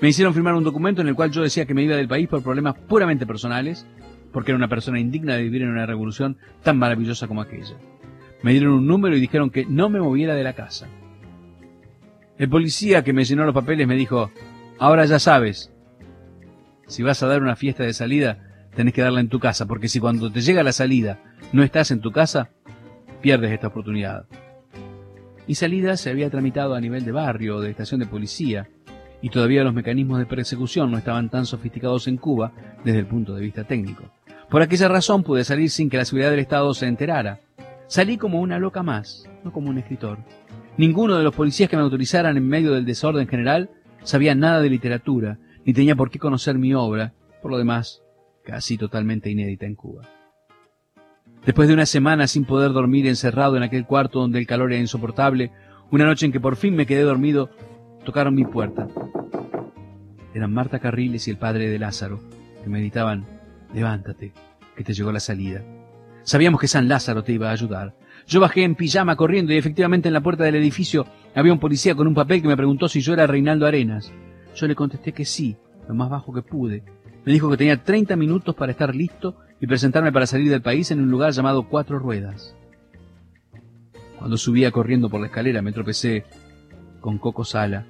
Me 0.00 0.08
hicieron 0.08 0.34
firmar 0.34 0.54
un 0.54 0.64
documento 0.64 1.00
en 1.00 1.08
el 1.08 1.14
cual 1.14 1.30
yo 1.30 1.42
decía 1.42 1.66
que 1.66 1.74
me 1.74 1.82
iba 1.82 1.96
del 1.96 2.08
país 2.08 2.28
por 2.28 2.42
problemas 2.42 2.74
puramente 2.74 3.26
personales, 3.26 3.86
porque 4.32 4.50
era 4.50 4.58
una 4.58 4.68
persona 4.68 5.00
indigna 5.00 5.36
de 5.36 5.44
vivir 5.44 5.62
en 5.62 5.70
una 5.70 5.86
revolución 5.86 6.36
tan 6.62 6.76
maravillosa 6.76 7.28
como 7.28 7.40
aquella. 7.40 7.76
Me 8.42 8.52
dieron 8.52 8.74
un 8.74 8.86
número 8.86 9.16
y 9.16 9.20
dijeron 9.20 9.50
que 9.50 9.64
no 9.66 9.88
me 9.88 10.00
moviera 10.00 10.34
de 10.34 10.44
la 10.44 10.54
casa. 10.54 10.88
El 12.36 12.50
policía 12.50 13.02
que 13.02 13.12
me 13.12 13.24
llenó 13.24 13.44
los 13.44 13.54
papeles 13.54 13.86
me 13.86 13.96
dijo, 13.96 14.30
ahora 14.78 15.06
ya 15.06 15.18
sabes, 15.18 15.72
si 16.86 17.02
vas 17.02 17.22
a 17.22 17.28
dar 17.28 17.40
una 17.40 17.56
fiesta 17.56 17.84
de 17.84 17.94
salida, 17.94 18.45
tenés 18.76 18.94
que 18.94 19.02
darla 19.02 19.20
en 19.20 19.28
tu 19.28 19.40
casa, 19.40 19.66
porque 19.66 19.88
si 19.88 19.98
cuando 19.98 20.30
te 20.30 20.42
llega 20.42 20.62
la 20.62 20.72
salida 20.72 21.18
no 21.52 21.64
estás 21.64 21.90
en 21.90 22.00
tu 22.00 22.12
casa, 22.12 22.50
pierdes 23.20 23.50
esta 23.50 23.68
oportunidad. 23.68 24.26
Mi 25.48 25.54
salida 25.54 25.96
se 25.96 26.10
había 26.10 26.30
tramitado 26.30 26.74
a 26.74 26.80
nivel 26.80 27.04
de 27.04 27.12
barrio 27.12 27.56
o 27.56 27.60
de 27.60 27.70
estación 27.70 28.00
de 28.00 28.06
policía, 28.06 28.68
y 29.22 29.30
todavía 29.30 29.64
los 29.64 29.74
mecanismos 29.74 30.18
de 30.18 30.26
persecución 30.26 30.90
no 30.90 30.98
estaban 30.98 31.30
tan 31.30 31.46
sofisticados 31.46 32.06
en 32.06 32.18
Cuba 32.18 32.52
desde 32.84 33.00
el 33.00 33.06
punto 33.06 33.34
de 33.34 33.40
vista 33.40 33.64
técnico. 33.64 34.04
Por 34.50 34.62
aquella 34.62 34.88
razón 34.88 35.22
pude 35.22 35.42
salir 35.42 35.70
sin 35.70 35.88
que 35.88 35.96
la 35.96 36.04
seguridad 36.04 36.30
del 36.30 36.40
Estado 36.40 36.72
se 36.74 36.86
enterara. 36.86 37.40
Salí 37.88 38.18
como 38.18 38.40
una 38.40 38.58
loca 38.58 38.82
más, 38.82 39.24
no 39.42 39.52
como 39.52 39.70
un 39.70 39.78
escritor. 39.78 40.18
Ninguno 40.76 41.16
de 41.16 41.24
los 41.24 41.34
policías 41.34 41.70
que 41.70 41.76
me 41.76 41.82
autorizaran 41.82 42.36
en 42.36 42.46
medio 42.46 42.72
del 42.72 42.84
desorden 42.84 43.26
general 43.26 43.70
sabía 44.02 44.34
nada 44.34 44.60
de 44.60 44.70
literatura, 44.70 45.38
ni 45.64 45.72
tenía 45.72 45.96
por 45.96 46.10
qué 46.10 46.18
conocer 46.18 46.58
mi 46.58 46.74
obra, 46.74 47.14
por 47.40 47.50
lo 47.50 47.58
demás, 47.58 48.02
casi 48.46 48.78
totalmente 48.78 49.28
inédita 49.28 49.66
en 49.66 49.74
Cuba. 49.74 50.02
Después 51.44 51.68
de 51.68 51.74
una 51.74 51.86
semana 51.86 52.26
sin 52.26 52.44
poder 52.44 52.72
dormir 52.72 53.06
encerrado 53.06 53.56
en 53.56 53.62
aquel 53.62 53.84
cuarto 53.84 54.20
donde 54.20 54.38
el 54.38 54.46
calor 54.46 54.72
era 54.72 54.80
insoportable, 54.80 55.50
una 55.90 56.06
noche 56.06 56.26
en 56.26 56.32
que 56.32 56.40
por 56.40 56.56
fin 56.56 56.74
me 56.74 56.86
quedé 56.86 57.02
dormido, 57.02 57.50
tocaron 58.04 58.34
mi 58.34 58.44
puerta. 58.44 58.86
Eran 60.32 60.52
Marta 60.52 60.78
Carriles 60.78 61.26
y 61.26 61.30
el 61.30 61.38
padre 61.38 61.68
de 61.68 61.78
Lázaro, 61.78 62.20
que 62.62 62.70
me 62.70 62.80
gritaban, 62.80 63.26
levántate, 63.74 64.32
que 64.76 64.84
te 64.84 64.94
llegó 64.94 65.12
la 65.12 65.20
salida. 65.20 65.62
Sabíamos 66.22 66.60
que 66.60 66.68
San 66.68 66.88
Lázaro 66.88 67.22
te 67.22 67.32
iba 67.32 67.48
a 67.48 67.52
ayudar. 67.52 67.94
Yo 68.26 68.40
bajé 68.40 68.64
en 68.64 68.74
pijama 68.74 69.16
corriendo 69.16 69.52
y 69.52 69.56
efectivamente 69.56 70.08
en 70.08 70.14
la 70.14 70.22
puerta 70.22 70.44
del 70.44 70.56
edificio 70.56 71.06
había 71.34 71.52
un 71.52 71.60
policía 71.60 71.94
con 71.94 72.06
un 72.06 72.14
papel 72.14 72.42
que 72.42 72.48
me 72.48 72.56
preguntó 72.56 72.88
si 72.88 73.00
yo 73.00 73.12
era 73.12 73.26
Reinaldo 73.26 73.66
Arenas. 73.66 74.12
Yo 74.54 74.66
le 74.66 74.74
contesté 74.74 75.12
que 75.12 75.24
sí, 75.24 75.56
lo 75.88 75.94
más 75.94 76.10
bajo 76.10 76.32
que 76.32 76.42
pude. 76.42 76.82
Me 77.26 77.32
dijo 77.32 77.50
que 77.50 77.56
tenía 77.56 77.82
30 77.82 78.14
minutos 78.14 78.54
para 78.54 78.70
estar 78.70 78.94
listo 78.94 79.36
y 79.60 79.66
presentarme 79.66 80.12
para 80.12 80.28
salir 80.28 80.48
del 80.48 80.62
país 80.62 80.92
en 80.92 81.00
un 81.00 81.10
lugar 81.10 81.32
llamado 81.32 81.64
Cuatro 81.68 81.98
Ruedas. 81.98 82.54
Cuando 84.16 84.36
subía 84.36 84.70
corriendo 84.70 85.10
por 85.10 85.20
la 85.20 85.26
escalera 85.26 85.60
me 85.60 85.72
tropecé 85.72 86.24
con 87.00 87.18
Coco 87.18 87.44
Sala, 87.44 87.84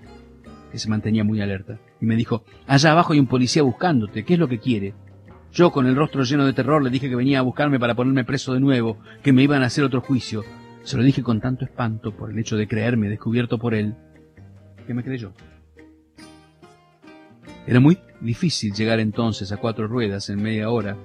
que 0.73 0.79
se 0.79 0.89
mantenía 0.89 1.23
muy 1.23 1.43
alerta, 1.43 1.79
y 2.01 2.07
me 2.07 2.17
dijo, 2.17 2.45
allá 2.67 2.93
abajo 2.93 3.13
hay 3.13 3.19
un 3.19 3.27
policía 3.27 3.63
buscándote, 3.63 4.25
¿qué 4.25 4.35
es 4.35 4.41
lo 4.41 4.49
que 4.49 4.59
quiere? 4.59 4.95
Yo, 5.53 5.71
con 5.71 5.87
el 5.87 5.97
rostro 5.97 6.25
lleno 6.25 6.47
de 6.47 6.55
terror, 6.55 6.83
le 6.83 6.89
dije 6.89 7.11
que 7.11 7.17
venía 7.17 7.41
a 7.41 7.43
buscarme 7.43 7.79
para 7.79 7.95
ponerme 7.95 8.25
preso 8.25 8.55
de 8.55 8.61
nuevo, 8.61 8.97
que 9.23 9.35
me 9.35 9.43
iban 9.43 9.63
a 9.63 9.67
hacer 9.67 9.85
otro 9.85 10.01
juicio. 10.01 10.45
Se 10.83 10.97
lo 10.97 11.03
dije 11.03 11.23
con 11.23 11.43
tanto 11.43 11.67
espanto 11.67 12.17
por 12.17 12.31
el 12.31 12.39
hecho 12.39 12.57
de 12.57 12.67
creerme 12.67 13.11
descubierto 13.11 13.59
por 13.59 13.75
él, 13.75 13.97
que 14.87 14.95
me 14.95 15.05
creyó. 15.05 15.35
Era 17.67 17.81
muy 17.81 17.99
difícil 18.21 18.73
llegar 18.73 19.01
entonces 19.01 19.51
a 19.51 19.57
cuatro 19.57 19.89
ruedas 19.89 20.31
en 20.31 20.41
media 20.41 20.71
hora, 20.71 20.97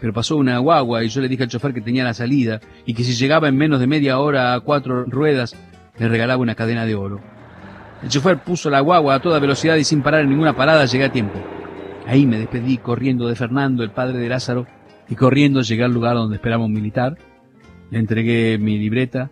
pero 0.00 0.12
pasó 0.12 0.36
una 0.36 0.58
guagua 0.58 1.02
y 1.02 1.08
yo 1.08 1.20
le 1.20 1.28
dije 1.28 1.44
al 1.44 1.48
chofer 1.48 1.72
que 1.72 1.80
tenía 1.80 2.04
la 2.04 2.14
salida 2.14 2.60
y 2.84 2.94
que 2.94 3.04
si 3.04 3.12
llegaba 3.12 3.48
en 3.48 3.56
menos 3.56 3.80
de 3.80 3.86
media 3.86 4.18
hora 4.18 4.54
a 4.54 4.60
cuatro 4.60 5.04
ruedas 5.04 5.56
le 5.98 6.08
regalaba 6.08 6.42
una 6.42 6.54
cadena 6.54 6.84
de 6.84 6.94
oro. 6.94 7.20
El 8.02 8.08
chofer 8.08 8.38
puso 8.38 8.70
la 8.70 8.80
guagua 8.80 9.14
a 9.14 9.20
toda 9.20 9.38
velocidad 9.38 9.76
y 9.76 9.84
sin 9.84 10.02
parar 10.02 10.22
en 10.22 10.30
ninguna 10.30 10.56
parada 10.56 10.86
llegué 10.86 11.04
a 11.04 11.12
tiempo. 11.12 11.38
Ahí 12.06 12.26
me 12.26 12.38
despedí 12.38 12.78
corriendo 12.78 13.28
de 13.28 13.36
Fernando, 13.36 13.82
el 13.82 13.90
padre 13.90 14.18
de 14.18 14.28
Lázaro, 14.28 14.66
y 15.08 15.14
corriendo 15.14 15.60
llegué 15.60 15.84
al 15.84 15.92
lugar 15.92 16.16
donde 16.16 16.36
esperaba 16.36 16.64
un 16.64 16.72
militar. 16.72 17.18
Le 17.90 17.98
entregué 17.98 18.58
mi 18.58 18.78
libreta, 18.78 19.30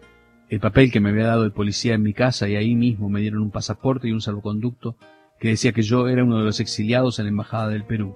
el 0.48 0.60
papel 0.60 0.90
que 0.90 1.00
me 1.00 1.10
había 1.10 1.26
dado 1.26 1.44
el 1.44 1.52
policía 1.52 1.94
en 1.94 2.02
mi 2.02 2.12
casa 2.12 2.48
y 2.48 2.56
ahí 2.56 2.74
mismo 2.74 3.08
me 3.08 3.20
dieron 3.20 3.42
un 3.42 3.50
pasaporte 3.50 4.08
y 4.08 4.12
un 4.12 4.20
salvoconducto 4.20 4.96
que 5.38 5.48
decía 5.48 5.72
que 5.72 5.82
yo 5.82 6.08
era 6.08 6.24
uno 6.24 6.38
de 6.38 6.44
los 6.44 6.60
exiliados 6.60 7.18
en 7.18 7.26
la 7.26 7.30
Embajada 7.30 7.68
del 7.68 7.84
Perú. 7.84 8.14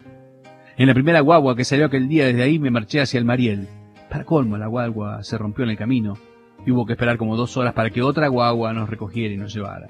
En 0.76 0.88
la 0.88 0.94
primera 0.94 1.20
guagua 1.20 1.54
que 1.54 1.64
salió 1.64 1.86
aquel 1.86 2.08
día 2.08 2.26
desde 2.26 2.42
ahí 2.42 2.58
me 2.58 2.70
marché 2.70 3.00
hacia 3.00 3.18
el 3.18 3.24
Mariel. 3.24 3.68
Para 4.10 4.24
colmo, 4.24 4.58
la 4.58 4.66
guagua 4.66 5.22
se 5.22 5.38
rompió 5.38 5.64
en 5.64 5.70
el 5.70 5.76
camino 5.76 6.18
y 6.66 6.70
hubo 6.70 6.86
que 6.86 6.92
esperar 6.92 7.18
como 7.18 7.36
dos 7.36 7.56
horas 7.56 7.74
para 7.74 7.90
que 7.90 8.02
otra 8.02 8.28
guagua 8.28 8.72
nos 8.72 8.88
recogiera 8.88 9.34
y 9.34 9.36
nos 9.36 9.54
llevara. 9.54 9.88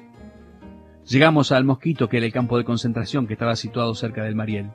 Llegamos 1.08 1.50
al 1.52 1.64
Mosquito, 1.64 2.08
que 2.08 2.18
era 2.18 2.26
el 2.26 2.32
campo 2.32 2.56
de 2.56 2.64
concentración 2.64 3.26
que 3.26 3.32
estaba 3.32 3.56
situado 3.56 3.94
cerca 3.94 4.22
del 4.22 4.36
Mariel. 4.36 4.70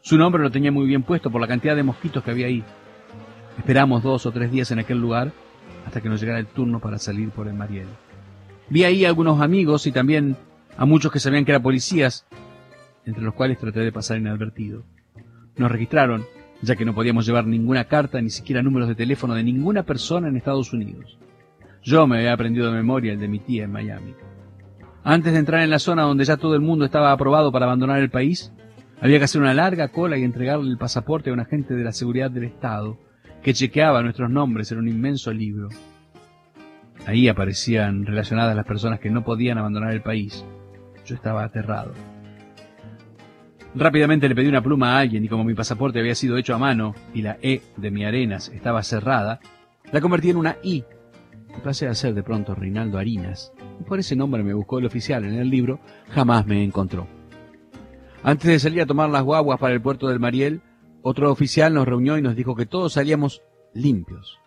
Su 0.00 0.18
nombre 0.18 0.42
lo 0.42 0.50
tenía 0.50 0.72
muy 0.72 0.86
bien 0.86 1.02
puesto 1.02 1.30
por 1.30 1.40
la 1.40 1.46
cantidad 1.46 1.76
de 1.76 1.82
mosquitos 1.82 2.22
que 2.22 2.30
había 2.30 2.46
ahí. 2.46 2.62
Esperamos 3.56 4.02
dos 4.02 4.26
o 4.26 4.32
tres 4.32 4.50
días 4.50 4.70
en 4.70 4.80
aquel 4.80 4.98
lugar 4.98 5.32
hasta 5.86 6.00
que 6.00 6.08
nos 6.08 6.20
llegara 6.20 6.38
el 6.38 6.46
turno 6.46 6.80
para 6.80 6.98
salir 6.98 7.30
por 7.30 7.48
el 7.48 7.54
Mariel. 7.54 7.88
Vi 8.68 8.84
ahí 8.84 9.04
algunos 9.04 9.40
amigos 9.40 9.86
y 9.86 9.92
también 9.92 10.36
a 10.76 10.84
muchos 10.84 11.12
que 11.12 11.20
sabían 11.20 11.44
que 11.44 11.52
eran 11.52 11.62
policías, 11.62 12.26
entre 13.04 13.22
los 13.22 13.34
cuales 13.34 13.58
traté 13.58 13.80
de 13.80 13.92
pasar 13.92 14.18
inadvertido. 14.18 14.84
Nos 15.56 15.70
registraron, 15.70 16.24
ya 16.62 16.76
que 16.76 16.84
no 16.84 16.94
podíamos 16.94 17.26
llevar 17.26 17.46
ninguna 17.46 17.84
carta 17.84 18.20
ni 18.20 18.30
siquiera 18.30 18.62
números 18.62 18.88
de 18.88 18.94
teléfono 18.94 19.34
de 19.34 19.42
ninguna 19.42 19.82
persona 19.82 20.28
en 20.28 20.36
Estados 20.36 20.72
Unidos. 20.72 21.18
Yo 21.82 22.06
me 22.06 22.18
había 22.18 22.32
aprendido 22.32 22.66
de 22.66 22.76
memoria 22.76 23.12
el 23.12 23.18
de 23.18 23.28
mi 23.28 23.40
tía 23.40 23.64
en 23.64 23.72
Miami. 23.72 24.14
Antes 25.04 25.32
de 25.32 25.40
entrar 25.40 25.62
en 25.62 25.70
la 25.70 25.80
zona 25.80 26.02
donde 26.02 26.24
ya 26.24 26.36
todo 26.36 26.54
el 26.54 26.60
mundo 26.60 26.84
estaba 26.84 27.10
aprobado 27.10 27.50
para 27.50 27.66
abandonar 27.66 28.00
el 28.00 28.10
país, 28.10 28.52
había 29.00 29.18
que 29.18 29.24
hacer 29.24 29.40
una 29.40 29.52
larga 29.52 29.88
cola 29.88 30.16
y 30.16 30.22
entregarle 30.22 30.70
el 30.70 30.78
pasaporte 30.78 31.30
a 31.30 31.32
un 31.32 31.40
agente 31.40 31.74
de 31.74 31.82
la 31.82 31.90
seguridad 31.90 32.30
del 32.30 32.44
Estado, 32.44 32.98
que 33.42 33.52
chequeaba 33.52 34.02
nuestros 34.02 34.30
nombres 34.30 34.70
en 34.70 34.78
un 34.78 34.86
inmenso 34.86 35.32
libro. 35.32 35.70
Ahí 37.04 37.26
aparecían 37.26 38.06
relacionadas 38.06 38.54
las 38.54 38.64
personas 38.64 39.00
que 39.00 39.10
no 39.10 39.24
podían 39.24 39.58
abandonar 39.58 39.92
el 39.92 40.02
país. 40.02 40.44
Yo 41.04 41.14
estaba 41.14 41.44
aterrado. 41.44 41.92
Rápidamente 43.74 44.28
le 44.28 44.34
pedí 44.34 44.48
una 44.48 44.62
pluma 44.62 44.96
a 44.96 44.98
alguien 44.98 45.24
y 45.24 45.28
como 45.28 45.44
mi 45.44 45.54
pasaporte 45.54 45.98
había 45.98 46.14
sido 46.14 46.36
hecho 46.36 46.54
a 46.54 46.58
mano 46.58 46.94
y 47.14 47.22
la 47.22 47.38
E 47.40 47.62
de 47.76 47.90
mi 47.90 48.04
arenas 48.04 48.48
estaba 48.50 48.82
cerrada, 48.82 49.40
la 49.90 50.00
convertí 50.00 50.30
en 50.30 50.36
una 50.36 50.56
I. 50.62 50.84
Y 51.56 51.60
pasé 51.62 51.86
a 51.86 51.94
ser 51.94 52.14
de 52.14 52.22
pronto 52.22 52.54
Reinaldo 52.54 52.98
Harinas. 52.98 53.52
Y 53.80 53.84
por 53.84 53.98
ese 53.98 54.16
nombre 54.16 54.42
me 54.42 54.54
buscó 54.54 54.78
el 54.78 54.86
oficial 54.86 55.24
en 55.24 55.34
el 55.34 55.48
libro, 55.48 55.80
jamás 56.10 56.46
me 56.46 56.62
encontró. 56.62 57.06
Antes 58.22 58.46
de 58.46 58.58
salir 58.58 58.82
a 58.82 58.86
tomar 58.86 59.10
las 59.10 59.22
guaguas 59.22 59.58
para 59.58 59.74
el 59.74 59.82
puerto 59.82 60.08
del 60.08 60.20
Mariel, 60.20 60.60
otro 61.02 61.32
oficial 61.32 61.74
nos 61.74 61.86
reunió 61.86 62.16
y 62.16 62.22
nos 62.22 62.36
dijo 62.36 62.54
que 62.54 62.66
todos 62.66 62.92
salíamos 62.92 63.42
limpios, 63.74 64.38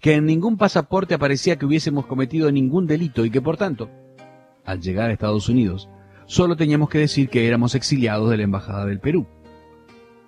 que 0.00 0.14
en 0.14 0.26
ningún 0.26 0.56
pasaporte 0.56 1.14
aparecía 1.14 1.56
que 1.56 1.66
hubiésemos 1.66 2.06
cometido 2.06 2.52
ningún 2.52 2.86
delito 2.86 3.24
y 3.24 3.30
que 3.30 3.42
por 3.42 3.56
tanto, 3.56 3.90
al 4.68 4.80
llegar 4.80 5.10
a 5.10 5.12
Estados 5.12 5.48
Unidos, 5.48 5.88
Solo 6.28 6.56
teníamos 6.56 6.90
que 6.90 6.98
decir 6.98 7.30
que 7.30 7.48
éramos 7.48 7.74
exiliados 7.74 8.28
de 8.28 8.36
la 8.36 8.42
Embajada 8.42 8.84
del 8.84 9.00
Perú. 9.00 9.26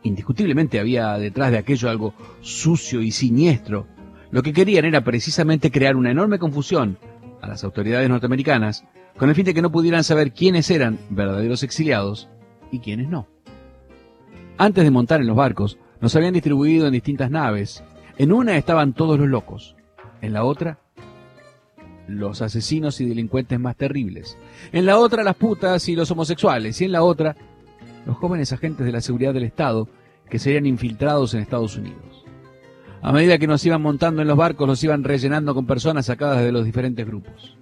Indiscutiblemente 0.03 0.81
había 0.81 1.13
detrás 1.19 1.51
de 1.51 1.59
aquello 1.59 1.91
algo 1.91 2.15
sucio 2.41 3.03
y 3.03 3.11
siniestro. 3.11 3.87
Lo 4.31 4.43
que 4.43 4.55
querían 4.55 4.87
era 4.87 5.05
precisamente 5.05 5.71
crear 5.71 5.97
una 5.97 6.11
enorme 6.11 6.39
confusión 6.39 6.97
a 7.43 7.49
las 7.49 7.65
autoridades 7.65 8.09
norteamericanas 8.09 8.87
con 9.19 9.29
el 9.29 9.35
fin 9.35 9.45
de 9.45 9.53
que 9.53 9.61
no 9.61 9.71
pudieran 9.71 10.03
saber 10.03 10.33
quiénes 10.33 10.71
eran 10.71 10.99
verdaderos 11.11 11.63
exiliados 11.63 12.31
y 12.73 12.79
quiénes 12.79 13.11
no. 13.11 13.29
Antes 14.57 14.85
de 14.85 14.91
montar 14.91 15.21
en 15.21 15.27
los 15.27 15.37
barcos, 15.37 15.79
nos 16.01 16.17
habían 16.17 16.33
distribuido 16.33 16.87
en 16.87 16.95
distintas 16.95 17.31
naves. 17.31 17.85
En 18.17 18.33
una 18.33 18.57
estaban 18.57 18.95
todos 18.95 19.19
los 19.19 19.29
locos, 19.29 19.77
en 20.23 20.33
la 20.33 20.45
otra 20.45 20.79
los 22.19 22.43
asesinos 22.43 23.01
y 23.01 23.07
delincuentes 23.07 23.59
más 23.61 23.77
terribles. 23.77 24.37
En 24.73 24.87
la 24.87 24.99
otra 24.99 25.23
las 25.23 25.37
putas 25.37 25.89
y 25.89 25.97
los 25.97 26.11
homosexuales. 26.11 26.81
Y 26.81 26.85
en 26.85 26.93
la 26.93 27.03
otra 27.03 27.37
los 28.07 28.17
jóvenes 28.17 28.53
agentes 28.53 28.87
de 28.87 28.93
la 28.93 29.01
seguridad 29.01 29.35
del 29.35 29.45
Estado 29.45 29.89
que 30.29 30.39
serían 30.39 30.67
infiltrados 30.67 31.35
en 31.35 31.41
Estados 31.41 31.77
Unidos. 31.77 32.25
A 33.03 33.13
medida 33.13 33.39
que 33.39 33.47
nos 33.47 33.65
iban 33.65 33.83
montando 33.83 34.23
en 34.23 34.29
los 34.29 34.37
barcos, 34.37 34.69
los 34.69 34.85
iban 34.85 35.05
rellenando 35.05 35.55
con 35.55 35.67
personas 35.67 36.07
sacadas 36.07 36.43
de 36.43 36.53
los 36.53 36.65
diferentes 36.65 37.07
grupos. 37.07 37.57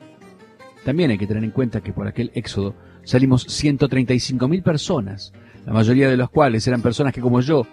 También 0.85 1.11
hay 1.11 1.19
que 1.19 1.27
tener 1.27 1.45
en 1.45 1.51
cuenta 1.51 1.81
que 1.81 1.93
por 1.93 2.07
aquel 2.07 2.31
éxodo 2.35 2.75
salimos 3.05 3.47
135.000 3.47 4.63
personas, 4.63 5.33
la 5.65 5.73
mayoría 5.73 6.09
de 6.09 6.17
las 6.17 6.29
cuales 6.29 6.67
eran 6.67 6.83
personas 6.83 7.13
que 7.13 7.21
como 7.21 7.41
yo, 7.41 7.67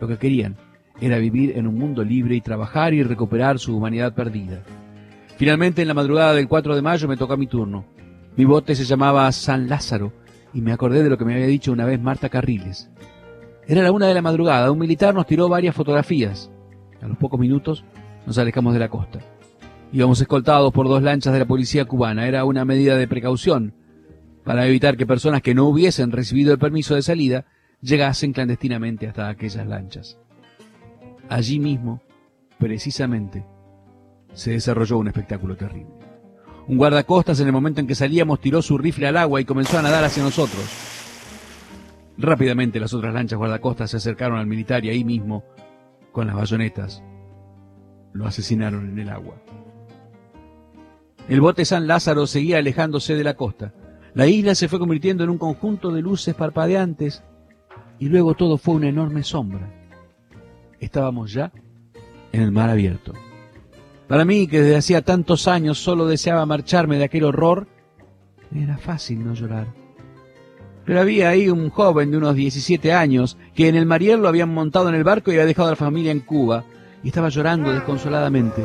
lo 0.00 0.08
que 0.08 0.16
querían 0.16 0.56
era 1.00 1.18
vivir 1.18 1.56
en 1.56 1.66
un 1.66 1.76
mundo 1.78 2.02
libre 2.02 2.34
y 2.34 2.40
trabajar 2.40 2.94
y 2.94 3.02
recuperar 3.02 3.58
su 3.58 3.76
humanidad 3.76 4.14
perdida. 4.14 4.62
Finalmente, 5.36 5.82
en 5.82 5.88
la 5.88 5.94
madrugada 5.94 6.34
del 6.34 6.48
4 6.48 6.74
de 6.74 6.82
mayo 6.82 7.08
me 7.08 7.16
tocó 7.16 7.36
mi 7.36 7.46
turno. 7.46 7.84
Mi 8.36 8.44
bote 8.44 8.74
se 8.74 8.84
llamaba 8.84 9.30
San 9.32 9.68
Lázaro 9.68 10.12
y 10.54 10.62
me 10.62 10.72
acordé 10.72 11.02
de 11.02 11.10
lo 11.10 11.18
que 11.18 11.24
me 11.24 11.34
había 11.34 11.46
dicho 11.46 11.72
una 11.72 11.84
vez 11.84 12.00
Marta 12.00 12.28
Carriles. 12.28 12.90
Era 13.66 13.82
la 13.82 13.92
una 13.92 14.06
de 14.06 14.14
la 14.14 14.22
madrugada, 14.22 14.70
un 14.70 14.78
militar 14.78 15.14
nos 15.14 15.26
tiró 15.26 15.48
varias 15.48 15.74
fotografías. 15.74 16.50
A 17.02 17.08
los 17.08 17.18
pocos 17.18 17.38
minutos 17.38 17.84
nos 18.26 18.38
alejamos 18.38 18.72
de 18.72 18.80
la 18.80 18.88
costa. 18.88 19.20
Íbamos 19.92 20.20
escoltados 20.20 20.72
por 20.72 20.88
dos 20.88 21.02
lanchas 21.02 21.32
de 21.32 21.38
la 21.38 21.46
policía 21.46 21.84
cubana. 21.84 22.26
Era 22.26 22.44
una 22.44 22.64
medida 22.64 22.96
de 22.96 23.08
precaución 23.08 23.74
para 24.44 24.66
evitar 24.66 24.96
que 24.96 25.06
personas 25.06 25.42
que 25.42 25.54
no 25.54 25.66
hubiesen 25.66 26.12
recibido 26.12 26.52
el 26.52 26.58
permiso 26.58 26.94
de 26.94 27.02
salida 27.02 27.44
llegasen 27.80 28.32
clandestinamente 28.32 29.06
hasta 29.06 29.28
aquellas 29.28 29.66
lanchas. 29.66 30.18
Allí 31.28 31.58
mismo, 31.58 32.00
precisamente, 32.58 33.44
se 34.36 34.50
desarrolló 34.50 34.98
un 34.98 35.08
espectáculo 35.08 35.56
terrible. 35.56 35.94
Un 36.68 36.76
guardacostas 36.76 37.40
en 37.40 37.46
el 37.46 37.52
momento 37.52 37.80
en 37.80 37.86
que 37.86 37.94
salíamos 37.94 38.40
tiró 38.40 38.60
su 38.60 38.76
rifle 38.76 39.06
al 39.06 39.16
agua 39.16 39.40
y 39.40 39.44
comenzó 39.44 39.78
a 39.78 39.82
nadar 39.82 40.04
hacia 40.04 40.22
nosotros. 40.22 40.62
Rápidamente 42.18 42.78
las 42.78 42.92
otras 42.92 43.14
lanchas 43.14 43.38
guardacostas 43.38 43.90
se 43.90 43.96
acercaron 43.96 44.38
al 44.38 44.46
militar 44.46 44.84
y 44.84 44.90
ahí 44.90 45.04
mismo, 45.04 45.42
con 46.12 46.26
las 46.26 46.36
bayonetas, 46.36 47.02
lo 48.12 48.26
asesinaron 48.26 48.90
en 48.90 48.98
el 48.98 49.08
agua. 49.08 49.36
El 51.28 51.40
bote 51.40 51.64
San 51.64 51.86
Lázaro 51.86 52.26
seguía 52.26 52.58
alejándose 52.58 53.14
de 53.14 53.24
la 53.24 53.34
costa. 53.34 53.72
La 54.14 54.26
isla 54.26 54.54
se 54.54 54.68
fue 54.68 54.78
convirtiendo 54.78 55.24
en 55.24 55.30
un 55.30 55.38
conjunto 55.38 55.92
de 55.92 56.02
luces 56.02 56.34
parpadeantes 56.34 57.22
y 57.98 58.08
luego 58.08 58.34
todo 58.34 58.58
fue 58.58 58.74
una 58.74 58.88
enorme 58.88 59.22
sombra. 59.22 59.72
Estábamos 60.78 61.32
ya 61.32 61.52
en 62.32 62.42
el 62.42 62.52
mar 62.52 62.68
abierto. 62.68 63.14
Para 64.08 64.24
mí, 64.24 64.46
que 64.46 64.62
desde 64.62 64.76
hacía 64.76 65.02
tantos 65.02 65.48
años 65.48 65.78
solo 65.78 66.06
deseaba 66.06 66.46
marcharme 66.46 66.98
de 66.98 67.04
aquel 67.04 67.24
horror, 67.24 67.66
era 68.54 68.78
fácil 68.78 69.24
no 69.24 69.34
llorar. 69.34 69.66
Pero 70.84 71.00
había 71.00 71.30
ahí 71.30 71.48
un 71.48 71.68
joven 71.70 72.12
de 72.12 72.16
unos 72.16 72.36
17 72.36 72.92
años 72.92 73.36
que 73.54 73.68
en 73.68 73.74
el 73.74 73.86
Mariel 73.86 74.20
lo 74.20 74.28
habían 74.28 74.54
montado 74.54 74.88
en 74.88 74.94
el 74.94 75.02
barco 75.02 75.30
y 75.30 75.34
había 75.34 75.46
dejado 75.46 75.68
a 75.68 75.72
la 75.72 75.76
familia 75.76 76.12
en 76.12 76.20
Cuba 76.20 76.64
y 77.02 77.08
estaba 77.08 77.28
llorando 77.28 77.72
desconsoladamente. 77.72 78.64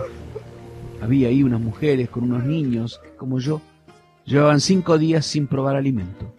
Había 1.01 1.29
ahí 1.29 1.41
unas 1.41 1.59
mujeres 1.59 2.09
con 2.09 2.23
unos 2.25 2.43
niños, 2.43 3.01
como 3.17 3.39
yo, 3.39 3.59
llevaban 4.25 4.59
cinco 4.59 4.99
días 4.99 5.25
sin 5.25 5.47
probar 5.47 5.75
alimento. 5.75 6.31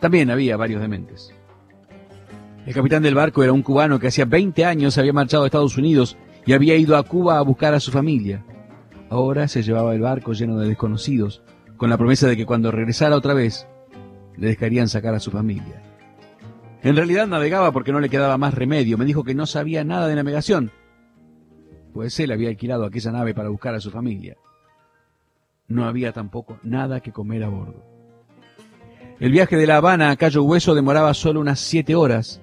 También 0.00 0.30
había 0.32 0.56
varios 0.56 0.80
dementes. 0.80 1.32
El 2.66 2.74
capitán 2.74 3.04
del 3.04 3.14
barco 3.14 3.44
era 3.44 3.52
un 3.52 3.62
cubano 3.62 4.00
que 4.00 4.08
hacía 4.08 4.24
20 4.24 4.64
años 4.64 4.98
había 4.98 5.12
marchado 5.12 5.44
a 5.44 5.46
Estados 5.46 5.76
Unidos 5.76 6.16
y 6.44 6.52
había 6.52 6.76
ido 6.76 6.96
a 6.96 7.02
Cuba 7.02 7.38
a 7.38 7.42
buscar 7.42 7.74
a 7.74 7.80
su 7.80 7.90
familia. 7.90 8.44
Ahora 9.10 9.48
se 9.48 9.62
llevaba 9.62 9.94
el 9.94 10.00
barco 10.00 10.32
lleno 10.32 10.58
de 10.58 10.68
desconocidos, 10.68 11.42
con 11.76 11.90
la 11.90 11.98
promesa 11.98 12.28
de 12.28 12.36
que 12.36 12.46
cuando 12.46 12.70
regresara 12.70 13.16
otra 13.16 13.34
vez, 13.34 13.66
le 14.36 14.48
dejarían 14.48 14.88
sacar 14.88 15.14
a 15.14 15.20
su 15.20 15.30
familia. 15.30 15.82
En 16.82 16.96
realidad 16.96 17.26
navegaba 17.26 17.72
porque 17.72 17.92
no 17.92 18.00
le 18.00 18.08
quedaba 18.08 18.38
más 18.38 18.54
remedio. 18.54 18.98
Me 18.98 19.04
dijo 19.04 19.22
que 19.22 19.34
no 19.34 19.46
sabía 19.46 19.84
nada 19.84 20.08
de 20.08 20.16
navegación, 20.16 20.72
pues 21.92 22.18
él 22.20 22.32
había 22.32 22.48
alquilado 22.48 22.84
aquella 22.84 23.12
nave 23.12 23.34
para 23.34 23.50
buscar 23.50 23.74
a 23.74 23.80
su 23.80 23.90
familia. 23.90 24.36
No 25.68 25.84
había 25.84 26.12
tampoco 26.12 26.58
nada 26.62 27.00
que 27.00 27.12
comer 27.12 27.44
a 27.44 27.48
bordo. 27.48 27.84
El 29.20 29.30
viaje 29.30 29.56
de 29.56 29.66
La 29.66 29.76
Habana 29.76 30.10
a 30.10 30.16
Cayo 30.16 30.42
Hueso 30.42 30.74
demoraba 30.74 31.14
solo 31.14 31.40
unas 31.40 31.60
siete 31.60 31.94
horas. 31.94 32.40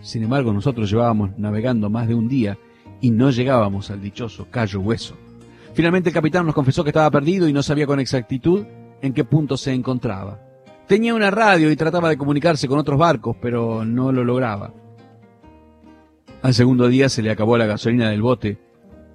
Sin 0.00 0.22
embargo, 0.22 0.52
nosotros 0.52 0.90
llevábamos 0.90 1.38
navegando 1.38 1.90
más 1.90 2.08
de 2.08 2.14
un 2.14 2.28
día 2.28 2.56
y 3.02 3.10
no 3.10 3.30
llegábamos 3.30 3.90
al 3.90 4.00
dichoso 4.00 4.46
Cayo 4.50 4.80
Hueso. 4.80 5.16
Finalmente 5.74 6.08
el 6.08 6.14
capitán 6.14 6.46
nos 6.46 6.54
confesó 6.54 6.84
que 6.84 6.90
estaba 6.90 7.10
perdido 7.10 7.48
y 7.48 7.52
no 7.52 7.62
sabía 7.62 7.86
con 7.86 8.00
exactitud 8.00 8.64
en 9.02 9.12
qué 9.12 9.24
punto 9.24 9.56
se 9.58 9.74
encontraba. 9.74 10.40
Tenía 10.86 11.14
una 11.14 11.30
radio 11.30 11.70
y 11.70 11.76
trataba 11.76 12.08
de 12.08 12.16
comunicarse 12.16 12.68
con 12.68 12.78
otros 12.78 12.98
barcos, 12.98 13.36
pero 13.42 13.84
no 13.84 14.12
lo 14.12 14.24
lograba. 14.24 14.72
Al 16.42 16.54
segundo 16.54 16.88
día 16.88 17.08
se 17.08 17.22
le 17.22 17.30
acabó 17.30 17.58
la 17.58 17.66
gasolina 17.66 18.08
del 18.08 18.22
bote 18.22 18.58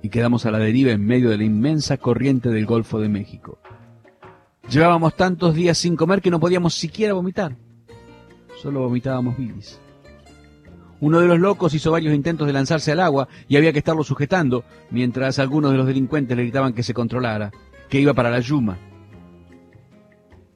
y 0.01 0.09
quedamos 0.09 0.45
a 0.45 0.51
la 0.51 0.59
deriva 0.59 0.91
en 0.91 1.05
medio 1.05 1.29
de 1.29 1.37
la 1.37 1.43
inmensa 1.45 1.97
corriente 1.97 2.49
del 2.49 2.65
Golfo 2.65 2.99
de 2.99 3.09
México. 3.09 3.59
Llevábamos 4.69 5.15
tantos 5.15 5.55
días 5.55 5.77
sin 5.77 5.95
comer 5.95 6.21
que 6.21 6.31
no 6.31 6.41
podíamos 6.41 6.73
siquiera 6.73 7.13
vomitar. 7.13 7.55
Solo 8.61 8.81
vomitábamos 8.81 9.37
bilis. 9.37 9.79
Uno 10.99 11.19
de 11.19 11.27
los 11.27 11.39
locos 11.39 11.73
hizo 11.73 11.91
varios 11.91 12.15
intentos 12.15 12.47
de 12.47 12.53
lanzarse 12.53 12.91
al 12.91 12.99
agua 12.99 13.27
y 13.47 13.55
había 13.55 13.71
que 13.71 13.79
estarlo 13.79 14.03
sujetando, 14.03 14.63
mientras 14.89 15.37
algunos 15.37 15.71
de 15.71 15.77
los 15.77 15.85
delincuentes 15.85 16.35
le 16.35 16.43
gritaban 16.43 16.73
que 16.73 16.83
se 16.83 16.93
controlara, 16.93 17.51
que 17.89 17.99
iba 17.99 18.13
para 18.13 18.31
la 18.31 18.39
Yuma. 18.39 18.77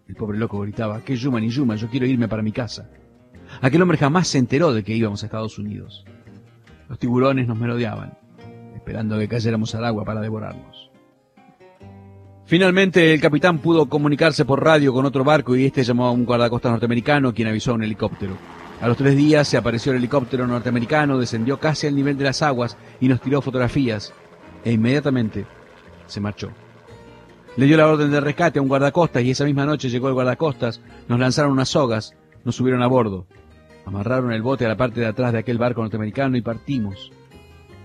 El 0.08 0.16
pobre 0.16 0.40
loco 0.40 0.60
gritaba, 0.60 1.02
¿qué 1.02 1.16
Yuma 1.16 1.40
ni 1.40 1.50
Yuma? 1.50 1.76
Yo 1.76 1.90
quiero 1.90 2.06
irme 2.06 2.28
para 2.28 2.42
mi 2.42 2.52
casa. 2.52 2.90
Aquel 3.62 3.82
hombre 3.82 3.98
jamás 3.98 4.28
se 4.28 4.40
enteró 4.40 4.74
de 4.74 4.84
que 4.84 4.96
íbamos 4.96 5.22
a 5.22 5.28
Estados 5.28 5.60
Unidos. 5.60 6.06
Los 6.90 6.98
tiburones 6.98 7.48
nos 7.48 7.58
merodeaban, 7.58 8.18
esperando 8.76 9.20
que 9.20 9.28
cayéramos 9.28 9.76
al 9.76 9.86
agua 9.86 10.04
para 10.04 10.22
devorarnos. 10.22 10.90
Finalmente 12.46 13.14
el 13.14 13.22
capitán 13.22 13.60
pudo 13.60 13.86
comunicarse 13.88 14.44
por 14.44 14.62
radio 14.62 14.92
con 14.92 15.06
otro 15.06 15.24
barco 15.24 15.56
y 15.56 15.66
este 15.66 15.84
llamó 15.84 16.08
a 16.08 16.12
un 16.12 16.26
guardacostas 16.26 16.72
norteamericano 16.72 17.34
quien 17.34 17.48
avisó 17.48 17.72
a 17.72 17.76
un 17.76 17.84
helicóptero. 17.84 18.61
A 18.82 18.88
los 18.88 18.98
tres 18.98 19.16
días 19.16 19.48
se 19.48 19.58
apareció 19.58 19.92
el 19.92 20.00
helicóptero 20.00 20.48
norteamericano, 20.48 21.20
descendió 21.20 21.60
casi 21.60 21.86
al 21.86 21.96
nivel 21.96 22.18
de 22.18 22.24
las 22.24 22.42
aguas 22.42 22.78
y 23.00 23.08
nos 23.08 23.22
tiró 23.22 23.40
fotografías 23.40 24.12
e 24.66 24.72
inmediatamente 24.72 25.46
se 26.08 26.20
marchó. 26.20 26.52
Le 27.58 27.68
dio 27.68 27.78
la 27.78 27.88
orden 27.88 28.10
de 28.10 28.20
rescate 28.20 28.58
a 28.58 28.62
un 28.64 28.68
guardacostas 28.68 29.22
y 29.22 29.30
esa 29.30 29.46
misma 29.46 29.68
noche 29.68 29.90
llegó 29.90 30.08
el 30.08 30.16
guardacostas, 30.16 30.82
nos 31.08 31.20
lanzaron 31.20 31.52
unas 31.52 31.70
sogas, 31.70 32.16
nos 32.44 32.56
subieron 32.56 32.82
a 32.82 32.88
bordo, 32.88 33.28
amarraron 33.86 34.32
el 34.32 34.42
bote 34.42 34.66
a 34.66 34.70
la 34.70 34.78
parte 34.78 35.00
de 35.00 35.06
atrás 35.06 35.32
de 35.32 35.40
aquel 35.40 35.60
barco 35.60 35.82
norteamericano 35.82 36.36
y 36.36 36.42
partimos. 36.42 37.12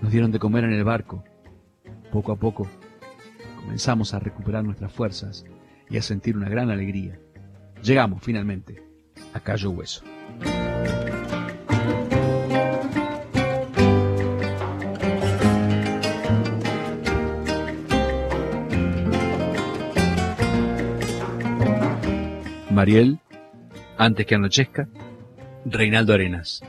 Nos 0.01 0.11
dieron 0.11 0.33
de 0.33 0.39
comer 0.39 0.65
en 0.65 0.73
el 0.73 0.85
barco. 0.85 1.23
Poco 2.11 2.33
a 2.33 2.37
poco 2.37 2.67
comenzamos 3.61 4.15
a 4.15 4.19
recuperar 4.19 4.65
nuestras 4.65 4.93
fuerzas 4.93 5.45
y 5.91 5.99
a 5.99 6.03
sentir 6.03 6.39
una 6.39 6.49
gran 6.49 6.71
alegría. 6.71 7.19
Llegamos 7.83 8.23
finalmente 8.23 8.83
a 9.35 9.41
Cayo 9.41 9.73
Hueso. 9.73 10.16
Mariel, 22.77 23.19
antes 23.97 24.27
que 24.27 24.35
anochezca, 24.35 24.87
Reinaldo 25.65 26.13
Arenas. 26.13 26.63